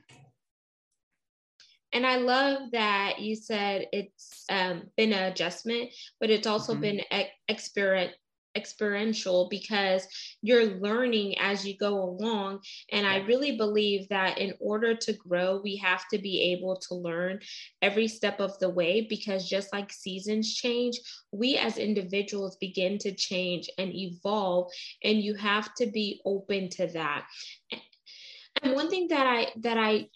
And 1.92 2.06
I 2.06 2.16
love 2.16 2.72
that 2.72 3.20
you 3.20 3.36
said 3.36 3.86
it's 3.92 4.44
um, 4.50 4.82
been 4.96 5.12
an 5.12 5.32
adjustment, 5.32 5.90
but 6.20 6.30
it's 6.30 6.46
also 6.46 6.72
mm-hmm. 6.72 6.82
been 6.82 7.00
experiment 7.48 8.12
experiential 8.56 9.48
because 9.50 10.06
you're 10.42 10.78
learning 10.80 11.38
as 11.38 11.66
you 11.66 11.76
go 11.76 12.02
along. 12.02 12.60
And 12.90 13.06
I 13.06 13.18
really 13.18 13.56
believe 13.56 14.08
that 14.08 14.38
in 14.38 14.54
order 14.60 14.94
to 14.94 15.12
grow, 15.12 15.60
we 15.62 15.76
have 15.76 16.08
to 16.12 16.18
be 16.18 16.52
able 16.52 16.76
to 16.88 16.94
learn 16.94 17.40
every 17.82 18.08
step 18.08 18.40
of 18.40 18.58
the 18.58 18.70
way 18.70 19.06
because 19.08 19.48
just 19.48 19.72
like 19.72 19.92
seasons 19.92 20.54
change, 20.54 20.98
we 21.30 21.56
as 21.56 21.78
individuals 21.78 22.56
begin 22.60 22.98
to 22.98 23.14
change 23.14 23.68
and 23.78 23.94
evolve. 23.94 24.72
And 25.04 25.18
you 25.20 25.34
have 25.34 25.74
to 25.74 25.86
be 25.86 26.20
open 26.24 26.70
to 26.70 26.86
that. 26.88 27.26
And 28.62 28.74
one 28.74 28.88
thing 28.88 29.08
that 29.08 29.26
I 29.26 29.48
that 29.60 29.76
I 29.76 30.08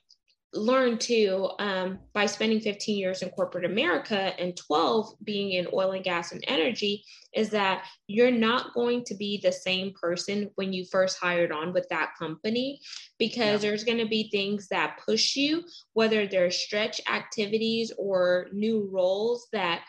learned 0.53 1.01
too 1.01 1.49
um, 1.61 1.99
by 2.13 2.27
spending 2.27 2.61
15 2.61 2.99
years 2.99 3.23
in 3.23 3.31
corporate 3.31 3.65
America 3.65 4.33
and 4.41 4.57
12 4.57 5.15
being 5.23 5.53
in 5.53 5.69
oil 5.73 5.93
and 5.93 6.03
gas 6.03 6.33
and 6.33 6.43
energy 6.49 7.05
is 7.35 7.51
that 7.51 7.85
you're 8.09 8.33
not 8.33 8.75
going 8.75 9.05
to 9.05 9.15
be 9.15 9.41
the 9.43 9.53
same 9.53 9.93
person 10.01 10.51
when 10.57 10.73
you 10.73 10.85
first 10.91 11.19
hired 11.21 11.53
on 11.53 11.73
with 11.73 11.87
that 11.91 12.11
company 12.19 12.81
because 13.19 13.63
yeah. 13.63 13.71
there's 13.71 13.85
going 13.85 13.99
to 13.99 14.09
be 14.09 14.29
things 14.31 14.67
that 14.69 14.99
push 15.07 15.37
you, 15.37 15.63
whether 15.93 16.27
they're 16.27 16.51
stretch 16.51 17.01
activities 17.09 17.93
or 17.97 18.49
new 18.53 18.89
roles 18.93 19.47
that 19.53 19.83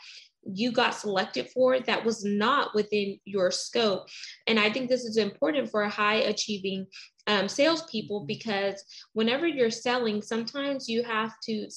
you 0.44 0.72
got 0.72 0.96
selected 0.96 1.50
for 1.50 1.80
that 1.80 2.04
was 2.04 2.26
not 2.26 2.74
within 2.74 3.20
your 3.26 3.52
scope. 3.52 4.08
And 4.48 4.60
I 4.60 4.72
think 4.72 4.90
this 4.90 5.04
is 5.04 5.18
important 5.18 5.70
for 5.70 5.88
high 5.88 6.16
achieving 6.16 6.88
um, 7.28 7.48
salespeople 7.48 8.22
mm-hmm. 8.22 8.28
because 8.28 8.84
whenever 9.14 9.48
you're 9.48 9.70
selling, 9.70 10.22
sometimes 10.22 10.90
you 10.90 11.04
have 11.04 11.34
to, 11.44 11.68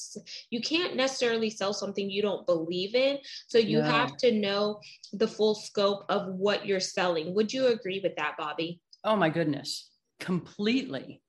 you 0.51 0.61
can't 0.61 0.97
necessarily 0.97 1.51
sell 1.51 1.75
something 1.75 2.11
you 2.11 2.23
don't 2.23 2.47
believe 2.47 2.95
in. 2.95 3.19
So 3.49 3.59
you 3.59 3.79
yeah. 3.79 3.91
have 3.91 4.17
to 4.19 4.33
know 4.33 4.81
the 5.13 5.29
full 5.29 5.55
scope 5.55 6.05
of 6.09 6.35
what 6.35 6.67
you're 6.67 6.81
selling. 6.81 7.35
Would 7.35 7.53
you 7.53 7.67
agree 7.67 8.01
with 8.03 8.17
that, 8.17 8.37
Bobbi? 8.41 8.81
Oh 9.05 9.17
my 9.17 9.29
goodness, 9.29 9.91
completely. 10.19 11.21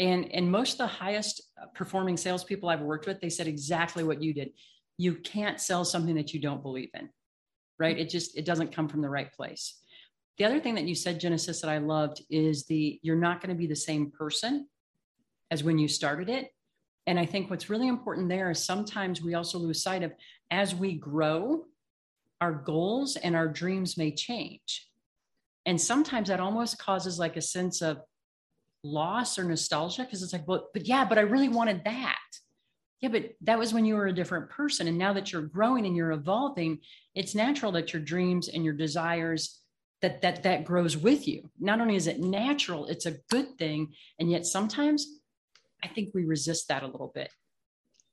And 0.00 0.32
and 0.32 0.50
most 0.50 0.72
of 0.72 0.78
the 0.78 0.86
highest 0.86 1.42
performing 1.74 2.16
salespeople 2.16 2.68
I've 2.68 2.80
worked 2.80 3.06
with, 3.06 3.20
they 3.20 3.28
said 3.28 3.46
exactly 3.46 4.02
what 4.02 4.22
you 4.22 4.32
did 4.32 4.50
you 5.00 5.14
can't 5.14 5.60
sell 5.60 5.84
something 5.84 6.14
that 6.14 6.32
you 6.34 6.40
don't 6.40 6.62
believe 6.62 6.90
in 6.94 7.08
right? 7.80 7.98
It 7.98 8.10
just 8.10 8.36
it 8.36 8.44
doesn't 8.44 8.72
come 8.72 8.86
from 8.86 9.00
the 9.00 9.08
right 9.08 9.32
place. 9.32 9.80
The 10.38 10.44
other 10.44 10.60
thing 10.60 10.74
that 10.76 10.86
you 10.86 10.94
said 10.94 11.18
genesis 11.18 11.60
that 11.60 11.70
i 11.70 11.78
loved 11.78 12.22
is 12.30 12.66
the 12.66 13.00
you're 13.02 13.16
not 13.16 13.40
going 13.40 13.54
to 13.54 13.58
be 13.58 13.66
the 13.66 13.74
same 13.74 14.10
person 14.10 14.68
as 15.50 15.64
when 15.64 15.78
you 15.78 15.88
started 15.88 16.28
it. 16.28 16.50
And 17.06 17.18
i 17.18 17.26
think 17.26 17.50
what's 17.50 17.70
really 17.70 17.88
important 17.88 18.28
there 18.28 18.50
is 18.50 18.64
sometimes 18.64 19.22
we 19.22 19.34
also 19.34 19.58
lose 19.58 19.82
sight 19.82 20.04
of 20.04 20.12
as 20.50 20.74
we 20.74 20.92
grow 20.92 21.64
our 22.40 22.52
goals 22.52 23.16
and 23.16 23.34
our 23.34 23.48
dreams 23.48 23.98
may 23.98 24.12
change. 24.12 24.88
And 25.66 25.78
sometimes 25.78 26.28
that 26.28 26.40
almost 26.40 26.78
causes 26.78 27.18
like 27.18 27.36
a 27.36 27.42
sense 27.42 27.82
of 27.82 28.00
loss 28.82 29.38
or 29.38 29.44
nostalgia 29.44 30.04
because 30.04 30.22
it's 30.22 30.32
like 30.32 30.48
well 30.48 30.70
but 30.72 30.86
yeah 30.86 31.04
but 31.04 31.18
i 31.18 31.20
really 31.20 31.50
wanted 31.50 31.84
that 31.84 32.16
yeah 33.00 33.08
but 33.08 33.32
that 33.40 33.58
was 33.58 33.72
when 33.72 33.84
you 33.84 33.94
were 33.94 34.06
a 34.06 34.12
different 34.12 34.48
person 34.50 34.88
and 34.88 34.98
now 34.98 35.12
that 35.12 35.32
you're 35.32 35.42
growing 35.42 35.86
and 35.86 35.96
you're 35.96 36.12
evolving 36.12 36.78
it's 37.14 37.34
natural 37.34 37.72
that 37.72 37.92
your 37.92 38.02
dreams 38.02 38.48
and 38.48 38.64
your 38.64 38.74
desires 38.74 39.60
that 40.02 40.22
that 40.22 40.42
that 40.42 40.64
grows 40.64 40.96
with 40.96 41.28
you. 41.28 41.50
Not 41.58 41.80
only 41.80 41.96
is 41.96 42.06
it 42.06 42.20
natural 42.20 42.86
it's 42.86 43.06
a 43.06 43.18
good 43.30 43.58
thing 43.58 43.92
and 44.18 44.30
yet 44.30 44.46
sometimes 44.46 45.06
i 45.82 45.88
think 45.88 46.10
we 46.14 46.24
resist 46.24 46.68
that 46.68 46.82
a 46.82 46.86
little 46.86 47.12
bit. 47.14 47.30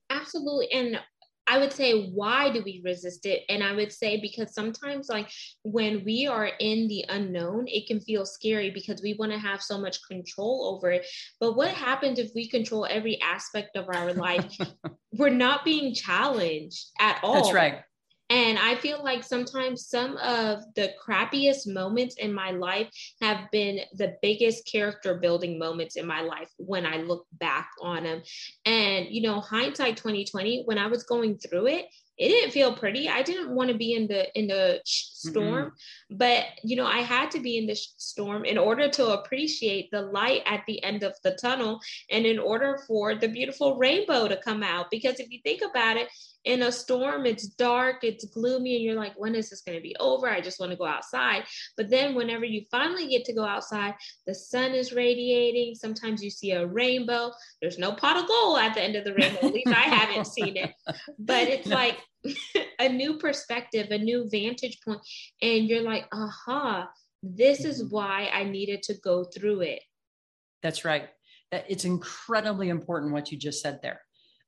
Absolutely 0.09 0.71
and 0.73 0.99
I 1.47 1.57
would 1.57 1.71
say, 1.71 2.09
why 2.09 2.51
do 2.51 2.61
we 2.63 2.81
resist 2.83 3.25
it? 3.25 3.43
And 3.49 3.63
I 3.63 3.73
would 3.73 3.91
say, 3.91 4.19
because 4.19 4.53
sometimes, 4.53 5.07
like 5.09 5.29
when 5.63 6.03
we 6.03 6.27
are 6.27 6.47
in 6.59 6.87
the 6.87 7.05
unknown, 7.09 7.65
it 7.67 7.87
can 7.87 8.01
feel 8.01 8.25
scary 8.25 8.69
because 8.69 9.01
we 9.01 9.13
want 9.13 9.31
to 9.31 9.39
have 9.39 9.61
so 9.61 9.77
much 9.77 10.05
control 10.07 10.75
over 10.75 10.91
it. 10.91 11.05
But 11.39 11.55
what 11.55 11.69
happens 11.69 12.19
if 12.19 12.31
we 12.35 12.49
control 12.49 12.85
every 12.89 13.19
aspect 13.21 13.77
of 13.77 13.87
our 13.93 14.13
life? 14.13 14.55
We're 15.13 15.29
not 15.29 15.63
being 15.63 15.93
challenged 15.93 16.91
at 16.99 17.19
all. 17.23 17.35
That's 17.35 17.53
right. 17.53 17.81
And 18.29 18.59
I 18.59 18.75
feel 18.75 19.01
like 19.03 19.23
sometimes 19.23 19.87
some 19.87 20.17
of 20.17 20.63
the 20.75 20.91
crappiest 21.01 21.67
moments 21.67 22.15
in 22.15 22.33
my 22.33 22.51
life 22.51 22.89
have 23.21 23.49
been 23.51 23.79
the 23.93 24.17
biggest 24.21 24.69
character 24.69 25.15
building 25.15 25.57
moments 25.57 25.95
in 25.95 26.05
my 26.05 26.21
life 26.21 26.49
when 26.57 26.85
I 26.85 26.97
look 26.97 27.25
back 27.33 27.69
on 27.81 28.03
them. 28.03 28.21
And, 28.65 29.07
you 29.09 29.21
know, 29.21 29.39
hindsight 29.39 29.97
2020, 29.97 30.63
when 30.65 30.77
I 30.77 30.87
was 30.87 31.03
going 31.03 31.37
through 31.37 31.67
it, 31.67 31.85
it 32.17 32.29
didn't 32.29 32.51
feel 32.51 32.73
pretty. 32.73 33.07
I 33.07 33.21
didn't 33.21 33.51
want 33.51 33.69
to 33.69 33.77
be 33.77 33.93
in 33.93 34.07
the 34.07 34.35
in 34.37 34.47
the 34.47 34.81
storm, 34.85 35.65
mm-hmm. 35.65 36.17
but 36.17 36.45
you 36.63 36.75
know, 36.75 36.85
I 36.85 36.99
had 36.99 37.29
to 37.31 37.39
be 37.39 37.57
in 37.57 37.67
the 37.67 37.75
storm 37.75 38.43
in 38.43 38.57
order 38.57 38.89
to 38.89 39.09
appreciate 39.09 39.91
the 39.91 40.01
light 40.01 40.41
at 40.47 40.63
the 40.65 40.83
end 40.83 41.03
of 41.03 41.13
the 41.23 41.37
tunnel 41.39 41.79
and 42.09 42.25
in 42.25 42.39
order 42.39 42.79
for 42.87 43.13
the 43.13 43.27
beautiful 43.27 43.77
rainbow 43.77 44.27
to 44.27 44.37
come 44.37 44.63
out 44.63 44.89
because 44.89 45.19
if 45.19 45.29
you 45.29 45.39
think 45.43 45.61
about 45.61 45.97
it, 45.97 46.09
in 46.47 46.63
a 46.63 46.71
storm, 46.71 47.25
it's 47.25 47.45
dark, 47.45 47.97
it's 48.03 48.23
gloomy, 48.25 48.77
and 48.77 48.83
you're 48.83 48.95
like, 48.95 49.13
when 49.17 49.35
is 49.35 49.49
this 49.49 49.61
going 49.61 49.77
to 49.77 49.81
be 49.81 49.95
over? 49.99 50.29
I 50.29 50.39
just 50.39 50.61
want 50.61 50.71
to 50.71 50.77
go 50.77 50.85
outside. 50.85 51.43
But 51.75 51.89
then, 51.89 52.15
whenever 52.15 52.45
you 52.45 52.63
finally 52.71 53.07
get 53.09 53.25
to 53.25 53.33
go 53.33 53.43
outside, 53.43 53.95
the 54.25 54.33
sun 54.33 54.71
is 54.71 54.93
radiating. 54.93 55.75
Sometimes 55.75 56.23
you 56.23 56.29
see 56.29 56.51
a 56.51 56.65
rainbow. 56.65 57.31
There's 57.61 57.77
no 57.77 57.91
pot 57.91 58.15
of 58.15 58.27
gold 58.27 58.59
at 58.59 58.73
the 58.73 58.81
end 58.81 58.95
of 58.95 59.03
the 59.03 59.13
rainbow. 59.13 59.47
At 59.47 59.53
least 59.53 59.67
I 59.67 59.81
haven't 59.81 60.25
seen 60.37 60.55
it. 60.55 60.71
But 61.19 61.49
it's 61.49 61.67
like 61.67 61.97
a 62.79 62.87
new 62.87 63.17
perspective, 63.17 63.87
a 63.91 63.97
new 63.97 64.29
vantage 64.31 64.79
point, 64.85 65.01
and 65.41 65.67
you're 65.67 65.83
like, 65.83 66.07
aha, 66.13 66.89
this 67.21 67.65
is 67.65 67.83
mm-hmm. 67.83 67.93
why 67.93 68.29
I 68.33 68.45
needed 68.45 68.83
to 68.83 68.93
go 69.03 69.25
through 69.25 69.61
it. 69.61 69.83
That's 70.63 70.85
right. 70.85 71.09
It's 71.51 71.85
incredibly 71.85 72.69
important 72.69 73.11
what 73.11 73.31
you 73.31 73.37
just 73.37 73.61
said 73.61 73.79
there. 73.81 74.01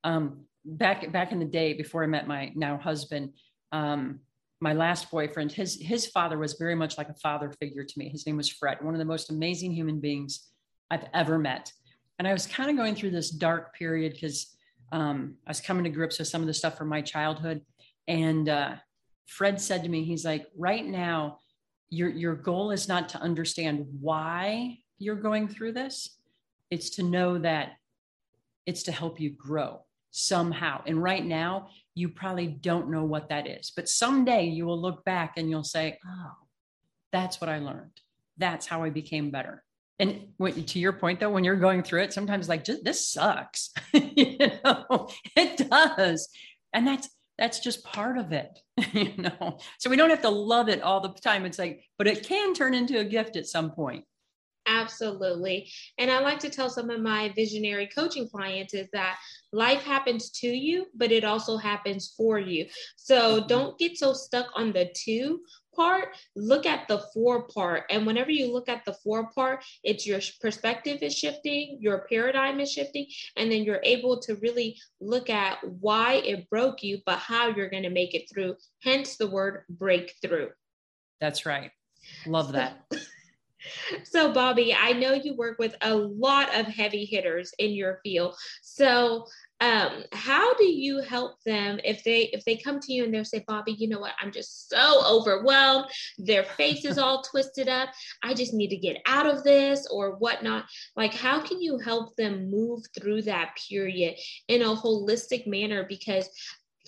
Um, 0.04 0.46
back 0.66 1.12
back 1.12 1.32
in 1.32 1.40
the 1.40 1.46
day 1.46 1.74
before 1.74 2.04
I 2.04 2.08
met 2.08 2.28
my 2.28 2.52
now 2.56 2.78
husband, 2.78 3.34
um, 3.72 4.20
my 4.62 4.74
last 4.74 5.10
boyfriend, 5.10 5.52
his 5.52 5.76
his 5.82 6.08
father 6.08 6.38
was 6.38 6.54
very 6.54 6.76
much 6.76 6.98
like 6.98 7.10
a 7.10 7.14
father 7.16 7.52
figure 7.60 7.84
to 7.84 8.00
me. 8.00 8.10
His 8.10 8.26
name 8.26 8.38
was 8.38 8.50
Fred, 8.50 8.78
one 8.82 8.94
of 8.94 9.00
the 9.00 9.06
most 9.06 9.30
amazing 9.30 9.72
human 9.72 10.00
beings 10.00 10.50
I've 10.92 11.08
ever 11.14 11.38
met. 11.38 11.72
And 12.18 12.28
I 12.28 12.34
was 12.34 12.46
kind 12.46 12.70
of 12.70 12.76
going 12.76 12.96
through 12.96 13.12
this 13.12 13.30
dark 13.30 13.74
period 13.74 14.14
because 14.14 14.56
um, 14.92 15.36
I 15.48 15.52
was 15.52 15.62
coming 15.62 15.86
to 15.86 15.90
grips 15.90 16.20
with 16.20 16.28
some 16.28 16.42
of 16.42 16.48
the 16.48 16.54
stuff 16.54 16.78
from 16.78 16.90
my 16.90 17.02
childhood. 17.02 17.62
And 18.08 18.50
uh, 18.50 18.76
Fred 19.28 19.62
said 19.62 19.84
to 19.84 19.90
me, 19.90 20.04
he's 20.04 20.26
like, 20.26 20.48
right 20.58 20.86
now, 20.86 21.40
your 21.90 22.10
your 22.10 22.36
goal 22.36 22.72
is 22.72 22.88
not 22.88 23.10
to 23.10 23.20
understand 23.20 23.86
why 24.00 24.80
you're 24.98 25.16
going 25.16 25.48
through 25.48 25.72
this. 25.72 26.18
It's 26.70 26.90
to 26.92 27.04
know 27.04 27.40
that 27.40 27.74
it's 28.66 28.84
to 28.84 28.92
help 28.92 29.20
you 29.20 29.30
grow 29.32 29.82
somehow. 30.12 30.82
And 30.86 31.02
right 31.02 31.26
now, 31.26 31.70
you 31.96 32.10
probably 32.10 32.48
don't 32.48 32.90
know 32.90 33.04
what 33.04 33.30
that 33.30 33.48
is. 33.48 33.72
But 33.76 33.90
someday 33.90 34.46
you 34.46 34.66
will 34.66 34.82
look 34.82 35.04
back 35.04 35.34
and 35.38 35.50
you'll 35.50 35.64
say, 35.64 35.98
oh, 36.06 36.32
that's 37.12 37.42
what 37.42 37.50
I 37.50 37.60
learned. 37.60 38.00
That's 38.38 38.66
how 38.66 38.84
I 38.84 38.90
became 38.90 39.32
better. 39.32 39.64
And 40.00 40.30
when, 40.38 40.64
to 40.64 40.80
your 40.80 40.94
point, 40.94 41.20
though, 41.20 41.30
when 41.30 41.44
you're 41.44 41.58
going 41.58 41.84
through 41.84 42.04
it, 42.04 42.14
sometimes 42.14 42.48
like, 42.48 42.64
just 42.64 42.86
this 42.86 43.06
sucks. 43.06 43.72
you 43.94 44.38
know, 44.64 45.10
it 45.36 45.70
does. 45.70 46.30
And 46.72 46.88
that's, 46.88 47.10
that's 47.38 47.60
just 47.60 47.84
part 47.84 48.18
of 48.18 48.32
it, 48.32 48.60
you 48.94 49.14
know. 49.18 49.60
So 49.78 49.90
we 49.90 49.98
don't 49.98 50.10
have 50.10 50.22
to 50.22 50.30
love 50.30 50.70
it 50.70 50.82
all 50.82 51.02
the 51.02 51.10
time. 51.10 51.46
It's 51.46 51.60
like, 51.60 51.84
but 51.98 52.08
it 52.08 52.24
can 52.26 52.54
turn 52.54 52.74
into 52.74 53.00
a 53.00 53.04
gift 53.04 53.36
at 53.36 53.48
some 53.48 53.72
point. 53.72 54.06
Absolutely. 54.70 55.72
And 55.98 56.12
I 56.12 56.20
like 56.20 56.38
to 56.40 56.50
tell 56.50 56.70
some 56.70 56.92
of 56.92 57.02
my 57.02 57.34
visionary 57.36 57.88
coaching 57.88 58.30
clients 58.30 58.76
is 58.76 58.88
that 58.94 59.18
life 59.52 59.82
happens 59.82 60.30
to 60.42 60.48
you, 60.48 60.86
but 60.96 61.12
it 61.12 61.24
also 61.24 61.58
happens 61.58 62.14
for 62.16 62.38
you. 62.38 62.68
So 62.96 63.38
mm-hmm. 63.38 63.48
don't 63.48 63.80
get 63.80 63.98
so 63.98 64.14
stuck 64.14 64.46
on 64.56 64.72
the 64.72 64.92
two 64.96 65.40
part. 65.76 66.10
Look 66.36 66.68
at 66.68 66.88
the 66.88 67.02
four 67.16 67.48
part. 67.48 67.86
And 67.90 68.06
whenever 68.06 68.30
you 68.30 68.54
look 68.54 68.70
at 68.70 68.86
the 68.86 68.94
four 69.04 69.32
part, 69.32 69.66
it's 69.84 70.06
your 70.06 70.20
perspective 70.40 71.00
is 71.02 71.18
shifting, 71.18 71.80
your 71.82 72.06
paradigm 72.08 72.60
is 72.60 72.72
shifting, 72.72 73.08
and 73.38 73.52
then 73.52 73.64
you're 73.64 73.82
able 73.82 74.20
to 74.22 74.36
really 74.36 74.78
look 75.02 75.32
at 75.32 75.58
why 75.64 76.16
it 76.26 76.48
broke 76.52 76.84
you, 76.84 77.00
but 77.08 77.18
how 77.18 77.48
you're 77.48 77.72
going 77.72 77.84
to 77.84 77.90
make 77.90 78.14
it 78.14 78.30
through. 78.32 78.56
Hence 78.84 79.18
the 79.18 79.30
word 79.30 79.64
breakthrough. 79.68 80.50
That's 81.20 81.48
right. 81.48 81.72
Love 82.28 82.52
that. 82.52 82.86
so 84.04 84.34
bobbi 84.34 84.76
i 84.80 84.94
know 84.94 85.14
you 85.14 85.36
work 85.36 85.60
with 85.60 85.76
a 85.82 85.96
lot 85.96 86.54
of 86.56 86.66
heavy 86.68 87.06
hitters 87.06 87.54
in 87.60 87.72
your 87.72 88.00
field. 88.04 88.36
So 88.62 89.26
um, 89.62 90.04
how 90.14 90.54
do 90.56 90.66
you 90.66 91.02
help 91.02 91.44
them 91.46 91.80
if 91.84 92.04
they 92.04 92.30
if 92.32 92.46
they 92.46 92.56
come 92.56 92.80
to 92.80 92.94
you 92.94 93.04
and 93.04 93.14
they'll 93.14 93.26
say 93.26 93.44
bobbi 93.48 93.76
you 93.78 93.90
know 93.90 94.00
what? 94.00 94.14
I'm 94.22 94.32
just 94.32 94.70
so 94.70 95.04
overwhelmed. 95.06 95.88
Their 96.18 96.44
face 96.44 96.86
is 96.86 96.98
all 96.98 97.22
twisted 97.24 97.68
up. 97.68 97.90
I 98.24 98.34
just 98.34 98.54
need 98.54 98.70
to 98.70 98.78
get 98.78 99.02
out 99.06 99.26
of 99.26 99.44
this 99.44 99.88
or 99.92 100.16
whatnot. 100.16 100.66
Like 100.96 101.14
how 101.14 101.42
can 101.42 101.62
you 101.62 101.78
help 101.78 102.16
them 102.16 102.50
move 102.50 102.84
through 102.98 103.24
that 103.24 103.58
period 103.70 104.16
in 104.48 104.62
a 104.62 104.76
holistic 104.76 105.46
manner? 105.46 105.86
Because 105.88 106.30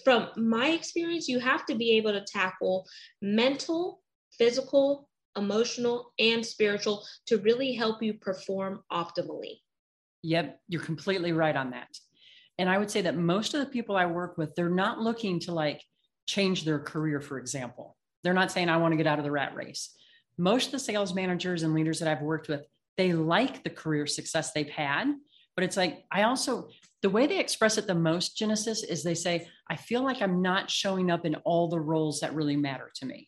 from 0.04 0.30
my 0.38 0.70
experience 0.70 1.28
you 1.28 1.40
have 1.40 1.66
to 1.66 1.76
be 1.76 1.98
able 1.98 2.14
to 2.14 2.26
tackle 2.26 2.88
mental 3.22 4.02
physical 4.38 5.10
emotional, 5.38 6.14
and 6.20 6.46
spiritual 6.46 7.06
to 7.28 7.38
really 7.38 7.74
help 7.74 8.02
you 8.04 8.14
perform 8.14 8.84
optimally. 8.92 9.60
Yep, 10.24 10.60
you're 10.68 10.82
completely 10.82 11.32
right 11.32 11.56
on 11.56 11.72
that. 11.72 11.88
And 12.58 12.70
I 12.70 12.78
would 12.78 12.92
say 12.92 13.02
that 13.02 13.18
most 13.18 13.54
of 13.54 13.60
the 13.60 13.72
people 13.72 13.96
I 13.96 14.06
work 14.06 14.38
with, 14.38 14.54
they're 14.56 14.70
not 14.70 15.00
looking 15.00 15.40
to 15.42 15.52
like 15.52 15.82
change 16.28 16.64
their 16.64 16.80
career, 16.80 17.20
for 17.20 17.40
example. 17.40 17.98
They're 18.24 18.34
not 18.34 18.52
saying, 18.52 18.70
I 18.70 18.78
want 18.78 18.92
to 18.92 18.98
get 18.98 19.08
out 19.08 19.18
of 19.18 19.26
the 19.26 19.32
rat 19.32 19.56
race. 19.56 19.96
Most 20.38 20.68
of 20.68 20.72
the 20.74 20.80
sales 20.80 21.14
managers 21.14 21.64
and 21.64 21.74
leaders 21.74 22.00
that 22.00 22.08
I've 22.08 22.22
worked 22.22 22.50
with, 22.50 22.66
they 22.98 23.14
like 23.14 23.64
the 23.64 23.70
career 23.70 24.06
success 24.06 24.52
they've 24.52 24.70
had. 24.70 25.12
But 25.56 25.64
it's 25.64 25.78
like, 25.78 26.06
I 26.12 26.24
also, 26.24 26.70
the 27.02 27.10
way 27.10 27.26
they 27.26 27.40
express 27.40 27.78
it 27.78 27.88
the 27.88 27.96
most, 27.96 28.38
Genesis, 28.38 28.84
is 28.84 29.04
they 29.04 29.16
say, 29.16 29.48
I 29.70 29.76
feel 29.76 30.04
like 30.04 30.22
I'm 30.22 30.42
not 30.42 30.70
showing 30.70 31.10
up 31.10 31.26
in 31.26 31.36
all 31.36 31.68
the 31.68 31.80
roles 31.80 32.20
that 32.20 32.36
really 32.36 32.56
matter 32.56 32.92
to 32.96 33.06
me. 33.06 33.28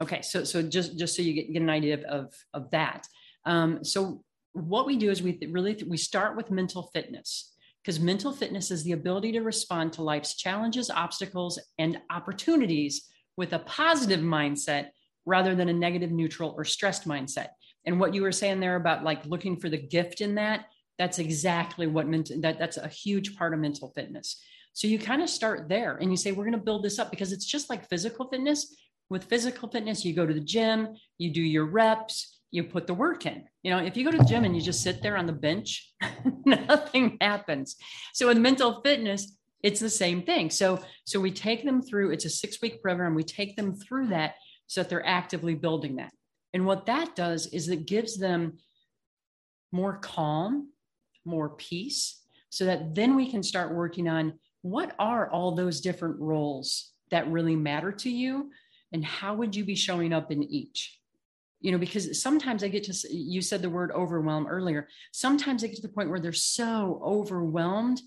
Okay, 0.00 0.22
so 0.22 0.44
so 0.44 0.62
just 0.62 0.96
just 0.96 1.16
so 1.16 1.22
you 1.22 1.32
get, 1.34 1.52
get 1.52 1.62
an 1.62 1.70
idea 1.70 1.94
of, 1.94 2.04
of, 2.04 2.34
of 2.54 2.70
that. 2.70 3.06
Um, 3.44 3.84
so 3.84 4.22
what 4.52 4.86
we 4.86 4.96
do 4.96 5.10
is 5.10 5.22
we 5.22 5.38
really 5.50 5.82
we 5.86 5.96
start 5.96 6.36
with 6.36 6.50
mental 6.50 6.90
fitness 6.94 7.54
because 7.82 8.00
mental 8.00 8.32
fitness 8.32 8.70
is 8.70 8.84
the 8.84 8.92
ability 8.92 9.32
to 9.32 9.40
respond 9.40 9.92
to 9.94 10.02
life's 10.02 10.36
challenges, 10.36 10.90
obstacles, 10.90 11.58
and 11.78 12.00
opportunities 12.10 13.08
with 13.36 13.52
a 13.52 13.60
positive 13.60 14.20
mindset 14.20 14.88
rather 15.24 15.54
than 15.54 15.68
a 15.68 15.72
negative, 15.72 16.10
neutral, 16.10 16.54
or 16.56 16.64
stressed 16.64 17.06
mindset. 17.06 17.48
And 17.84 17.98
what 17.98 18.14
you 18.14 18.22
were 18.22 18.32
saying 18.32 18.60
there 18.60 18.76
about 18.76 19.04
like 19.04 19.24
looking 19.26 19.56
for 19.56 19.68
the 19.68 19.78
gift 19.78 20.20
in 20.20 20.34
that, 20.34 20.66
that's 20.98 21.18
exactly 21.18 21.86
what 21.86 22.08
mental 22.08 22.40
that 22.40 22.58
that's 22.58 22.76
a 22.76 22.88
huge 22.88 23.36
part 23.36 23.54
of 23.54 23.60
mental 23.60 23.92
fitness. 23.94 24.42
So 24.72 24.86
you 24.86 24.98
kind 24.98 25.22
of 25.22 25.30
start 25.30 25.68
there 25.68 25.96
and 25.96 26.10
you 26.10 26.16
say, 26.16 26.32
we're 26.32 26.44
going 26.44 26.52
to 26.52 26.64
build 26.64 26.84
this 26.84 26.98
up 26.98 27.10
because 27.10 27.32
it's 27.32 27.46
just 27.46 27.70
like 27.70 27.88
physical 27.88 28.28
fitness. 28.28 28.76
With 29.10 29.24
physical 29.24 29.68
fitness, 29.68 30.04
you 30.04 30.14
go 30.14 30.26
to 30.26 30.34
the 30.34 30.40
gym, 30.40 30.88
you 31.16 31.32
do 31.32 31.42
your 31.42 31.66
reps, 31.66 32.40
you 32.50 32.64
put 32.64 32.86
the 32.86 32.94
work 32.94 33.26
in. 33.26 33.44
You 33.62 33.70
know, 33.70 33.78
if 33.78 33.96
you 33.96 34.04
go 34.04 34.10
to 34.10 34.18
the 34.18 34.24
gym 34.24 34.44
and 34.44 34.54
you 34.54 34.62
just 34.62 34.82
sit 34.82 35.02
there 35.02 35.16
on 35.16 35.26
the 35.26 35.32
bench, 35.32 35.92
nothing 36.44 37.16
happens. 37.20 37.76
So 38.12 38.28
with 38.28 38.38
mental 38.38 38.80
fitness, 38.82 39.36
it's 39.62 39.80
the 39.80 39.90
same 39.90 40.22
thing. 40.22 40.50
So 40.50 40.80
so 41.04 41.20
we 41.20 41.30
take 41.30 41.64
them 41.64 41.82
through 41.82 42.12
it's 42.12 42.24
a 42.24 42.28
6-week 42.46 42.82
program. 42.82 43.14
We 43.14 43.24
take 43.24 43.56
them 43.56 43.74
through 43.74 44.08
that 44.08 44.34
so 44.66 44.82
that 44.82 44.90
they're 44.90 45.06
actively 45.06 45.54
building 45.54 45.96
that. 45.96 46.12
And 46.54 46.64
what 46.64 46.86
that 46.86 47.16
does 47.16 47.46
is 47.48 47.68
it 47.68 47.86
gives 47.86 48.16
them 48.16 48.58
more 49.72 49.98
calm, 49.98 50.70
more 51.24 51.50
peace 51.50 52.22
so 52.50 52.64
that 52.64 52.94
then 52.94 53.16
we 53.16 53.30
can 53.30 53.42
start 53.42 53.74
working 53.74 54.08
on 54.08 54.38
what 54.62 54.94
are 54.98 55.30
all 55.30 55.52
those 55.52 55.80
different 55.80 56.18
roles 56.18 56.92
that 57.10 57.30
really 57.30 57.56
matter 57.56 57.92
to 57.92 58.10
you 58.10 58.50
and 58.92 59.04
how 59.04 59.34
would 59.34 59.54
you 59.54 59.64
be 59.64 59.74
showing 59.74 60.12
up 60.12 60.30
in 60.30 60.42
each? 60.42 60.98
You 61.60 61.72
know 61.72 61.78
because 61.78 62.22
sometimes 62.22 62.62
i 62.62 62.68
get 62.68 62.84
to 62.84 62.94
you 63.10 63.42
said 63.42 63.62
the 63.62 63.70
word 63.70 63.90
overwhelm 63.92 64.46
earlier. 64.46 64.88
Sometimes 65.12 65.62
they 65.62 65.68
get 65.68 65.76
to 65.76 65.82
the 65.82 65.88
point 65.88 66.08
where 66.08 66.20
they're 66.20 66.32
so 66.32 67.00
overwhelmed 67.04 68.00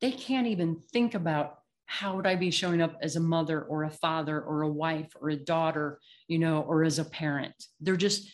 they 0.00 0.12
can't 0.12 0.48
even 0.48 0.80
think 0.92 1.14
about 1.14 1.58
how 1.86 2.16
would 2.16 2.26
i 2.26 2.34
be 2.34 2.50
showing 2.50 2.80
up 2.82 2.96
as 3.02 3.16
a 3.16 3.20
mother 3.20 3.62
or 3.62 3.84
a 3.84 3.90
father 3.90 4.40
or 4.40 4.62
a 4.62 4.68
wife 4.68 5.12
or 5.20 5.30
a 5.30 5.36
daughter 5.36 6.00
you 6.28 6.38
know 6.38 6.62
or 6.62 6.84
as 6.84 6.98
a 6.98 7.04
parent. 7.04 7.54
They're 7.80 7.96
just 7.96 8.30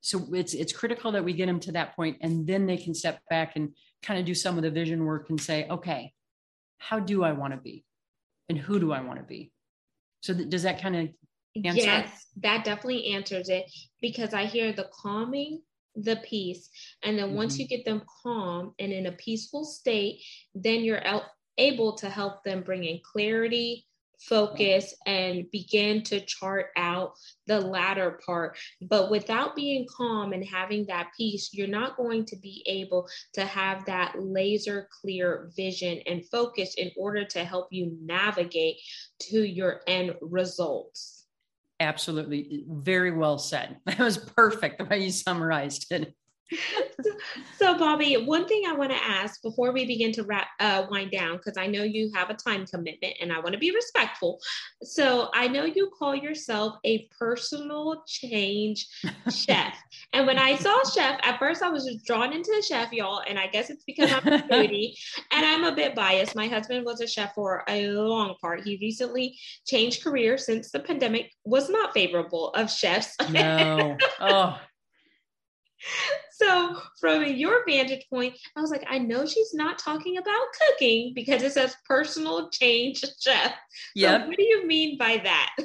so 0.00 0.26
it's 0.32 0.54
it's 0.54 0.72
critical 0.72 1.12
that 1.12 1.24
we 1.24 1.32
get 1.32 1.46
them 1.46 1.60
to 1.60 1.72
that 1.72 1.96
point 1.96 2.18
and 2.20 2.46
then 2.46 2.66
they 2.66 2.76
can 2.76 2.94
step 2.94 3.20
back 3.28 3.56
and 3.56 3.74
kind 4.02 4.18
of 4.20 4.26
do 4.26 4.34
some 4.34 4.56
of 4.56 4.62
the 4.62 4.70
vision 4.70 5.04
work 5.04 5.30
and 5.30 5.40
say 5.40 5.66
okay 5.68 6.12
how 6.82 6.98
do 6.98 7.22
i 7.22 7.32
want 7.32 7.52
to 7.52 7.60
be? 7.60 7.84
And 8.48 8.58
who 8.58 8.80
do 8.80 8.92
i 8.92 9.00
want 9.00 9.18
to 9.20 9.24
be? 9.24 9.52
So 10.20 10.34
does 10.34 10.64
that 10.64 10.82
kind 10.82 10.96
of 10.96 11.08
answer? 11.54 11.82
Yes, 11.82 12.26
that 12.40 12.64
definitely 12.64 13.08
answers 13.08 13.48
it 13.48 13.70
because 14.00 14.34
I 14.34 14.46
hear 14.46 14.72
the 14.72 14.88
calming, 14.92 15.62
the 15.94 16.16
peace. 16.16 16.68
And 17.02 17.18
then 17.18 17.28
mm-hmm. 17.28 17.36
once 17.36 17.58
you 17.58 17.66
get 17.66 17.84
them 17.84 18.02
calm 18.22 18.74
and 18.78 18.92
in 18.92 19.06
a 19.06 19.12
peaceful 19.12 19.64
state, 19.64 20.22
then 20.54 20.82
you're 20.82 21.06
out, 21.06 21.24
able 21.58 21.96
to 21.96 22.08
help 22.08 22.42
them 22.44 22.62
bring 22.62 22.84
in 22.84 23.00
clarity, 23.04 23.86
focus 24.28 24.94
and 25.06 25.50
begin 25.50 26.02
to 26.04 26.20
chart 26.20 26.66
out 26.76 27.14
the 27.46 27.60
latter 27.60 28.20
part. 28.24 28.56
But 28.80 29.10
without 29.10 29.56
being 29.56 29.86
calm 29.94 30.32
and 30.32 30.44
having 30.44 30.86
that 30.86 31.08
peace, 31.16 31.50
you're 31.52 31.66
not 31.66 31.96
going 31.96 32.24
to 32.26 32.36
be 32.36 32.62
able 32.66 33.08
to 33.34 33.44
have 33.44 33.84
that 33.86 34.14
laser 34.18 34.88
clear 35.00 35.50
vision 35.56 36.00
and 36.06 36.28
focus 36.28 36.74
in 36.76 36.90
order 36.96 37.24
to 37.26 37.44
help 37.44 37.68
you 37.70 37.96
navigate 38.00 38.76
to 39.30 39.42
your 39.42 39.80
end 39.86 40.14
results. 40.20 41.21
Absolutely. 41.82 42.64
Very 42.68 43.10
well 43.10 43.38
said. 43.38 43.78
That 43.86 43.98
was 43.98 44.16
perfect 44.18 44.78
the 44.78 44.84
way 44.84 45.04
you 45.04 45.10
summarized 45.10 45.86
it. 45.90 46.14
so, 47.56 47.74
Bobbi, 47.76 48.24
one 48.24 48.46
thing 48.46 48.62
I 48.66 48.72
want 48.72 48.90
to 48.90 48.96
ask 48.96 49.40
before 49.42 49.72
we 49.72 49.86
begin 49.86 50.12
to 50.12 50.22
wrap, 50.24 50.48
uh, 50.60 50.86
wind 50.90 51.10
down, 51.10 51.36
because 51.36 51.56
I 51.56 51.66
know 51.66 51.82
you 51.82 52.10
have 52.14 52.30
a 52.30 52.34
time 52.34 52.66
commitment 52.66 53.14
and 53.20 53.32
I 53.32 53.38
want 53.40 53.52
to 53.52 53.58
be 53.58 53.70
respectful. 53.72 54.40
So, 54.82 55.30
I 55.34 55.48
know 55.48 55.64
you 55.64 55.90
call 55.98 56.14
yourself 56.14 56.76
a 56.84 57.08
personal 57.18 58.02
change 58.06 58.86
chef. 59.30 59.74
And 60.14 60.26
when 60.26 60.38
I 60.38 60.56
saw 60.56 60.82
chef, 60.84 61.18
at 61.22 61.38
first 61.38 61.62
I 61.62 61.70
was 61.70 61.86
just 61.86 62.04
drawn 62.04 62.34
into 62.34 62.52
the 62.54 62.62
chef, 62.62 62.92
y'all. 62.92 63.22
And 63.26 63.38
I 63.38 63.46
guess 63.46 63.70
it's 63.70 63.84
because 63.84 64.12
I'm 64.12 64.26
a 64.26 64.38
foodie 64.50 64.94
and 65.30 65.46
I'm 65.46 65.64
a 65.64 65.74
bit 65.74 65.94
biased. 65.94 66.36
My 66.36 66.48
husband 66.48 66.84
was 66.84 67.00
a 67.00 67.06
chef 67.06 67.34
for 67.34 67.64
a 67.66 67.88
long 67.88 68.34
part. 68.40 68.62
He 68.62 68.78
recently 68.82 69.38
changed 69.66 70.04
career 70.04 70.36
since 70.36 70.70
the 70.70 70.80
pandemic 70.80 71.32
was 71.44 71.70
not 71.70 71.94
favorable 71.94 72.50
of 72.50 72.70
chefs. 72.70 73.16
No. 73.30 73.96
Oh, 74.20 74.58
so 76.42 76.76
from 77.00 77.24
your 77.24 77.64
vantage 77.66 78.04
point 78.10 78.34
i 78.56 78.60
was 78.60 78.70
like 78.70 78.84
i 78.88 78.98
know 78.98 79.24
she's 79.24 79.54
not 79.54 79.78
talking 79.78 80.18
about 80.18 80.40
cooking 80.68 81.12
because 81.14 81.42
it 81.42 81.52
says 81.52 81.76
personal 81.86 82.50
change 82.50 83.04
chef 83.20 83.54
yeah 83.94 84.18
so 84.18 84.26
what 84.26 84.36
do 84.36 84.42
you 84.42 84.66
mean 84.66 84.98
by 84.98 85.20
that? 85.22 85.56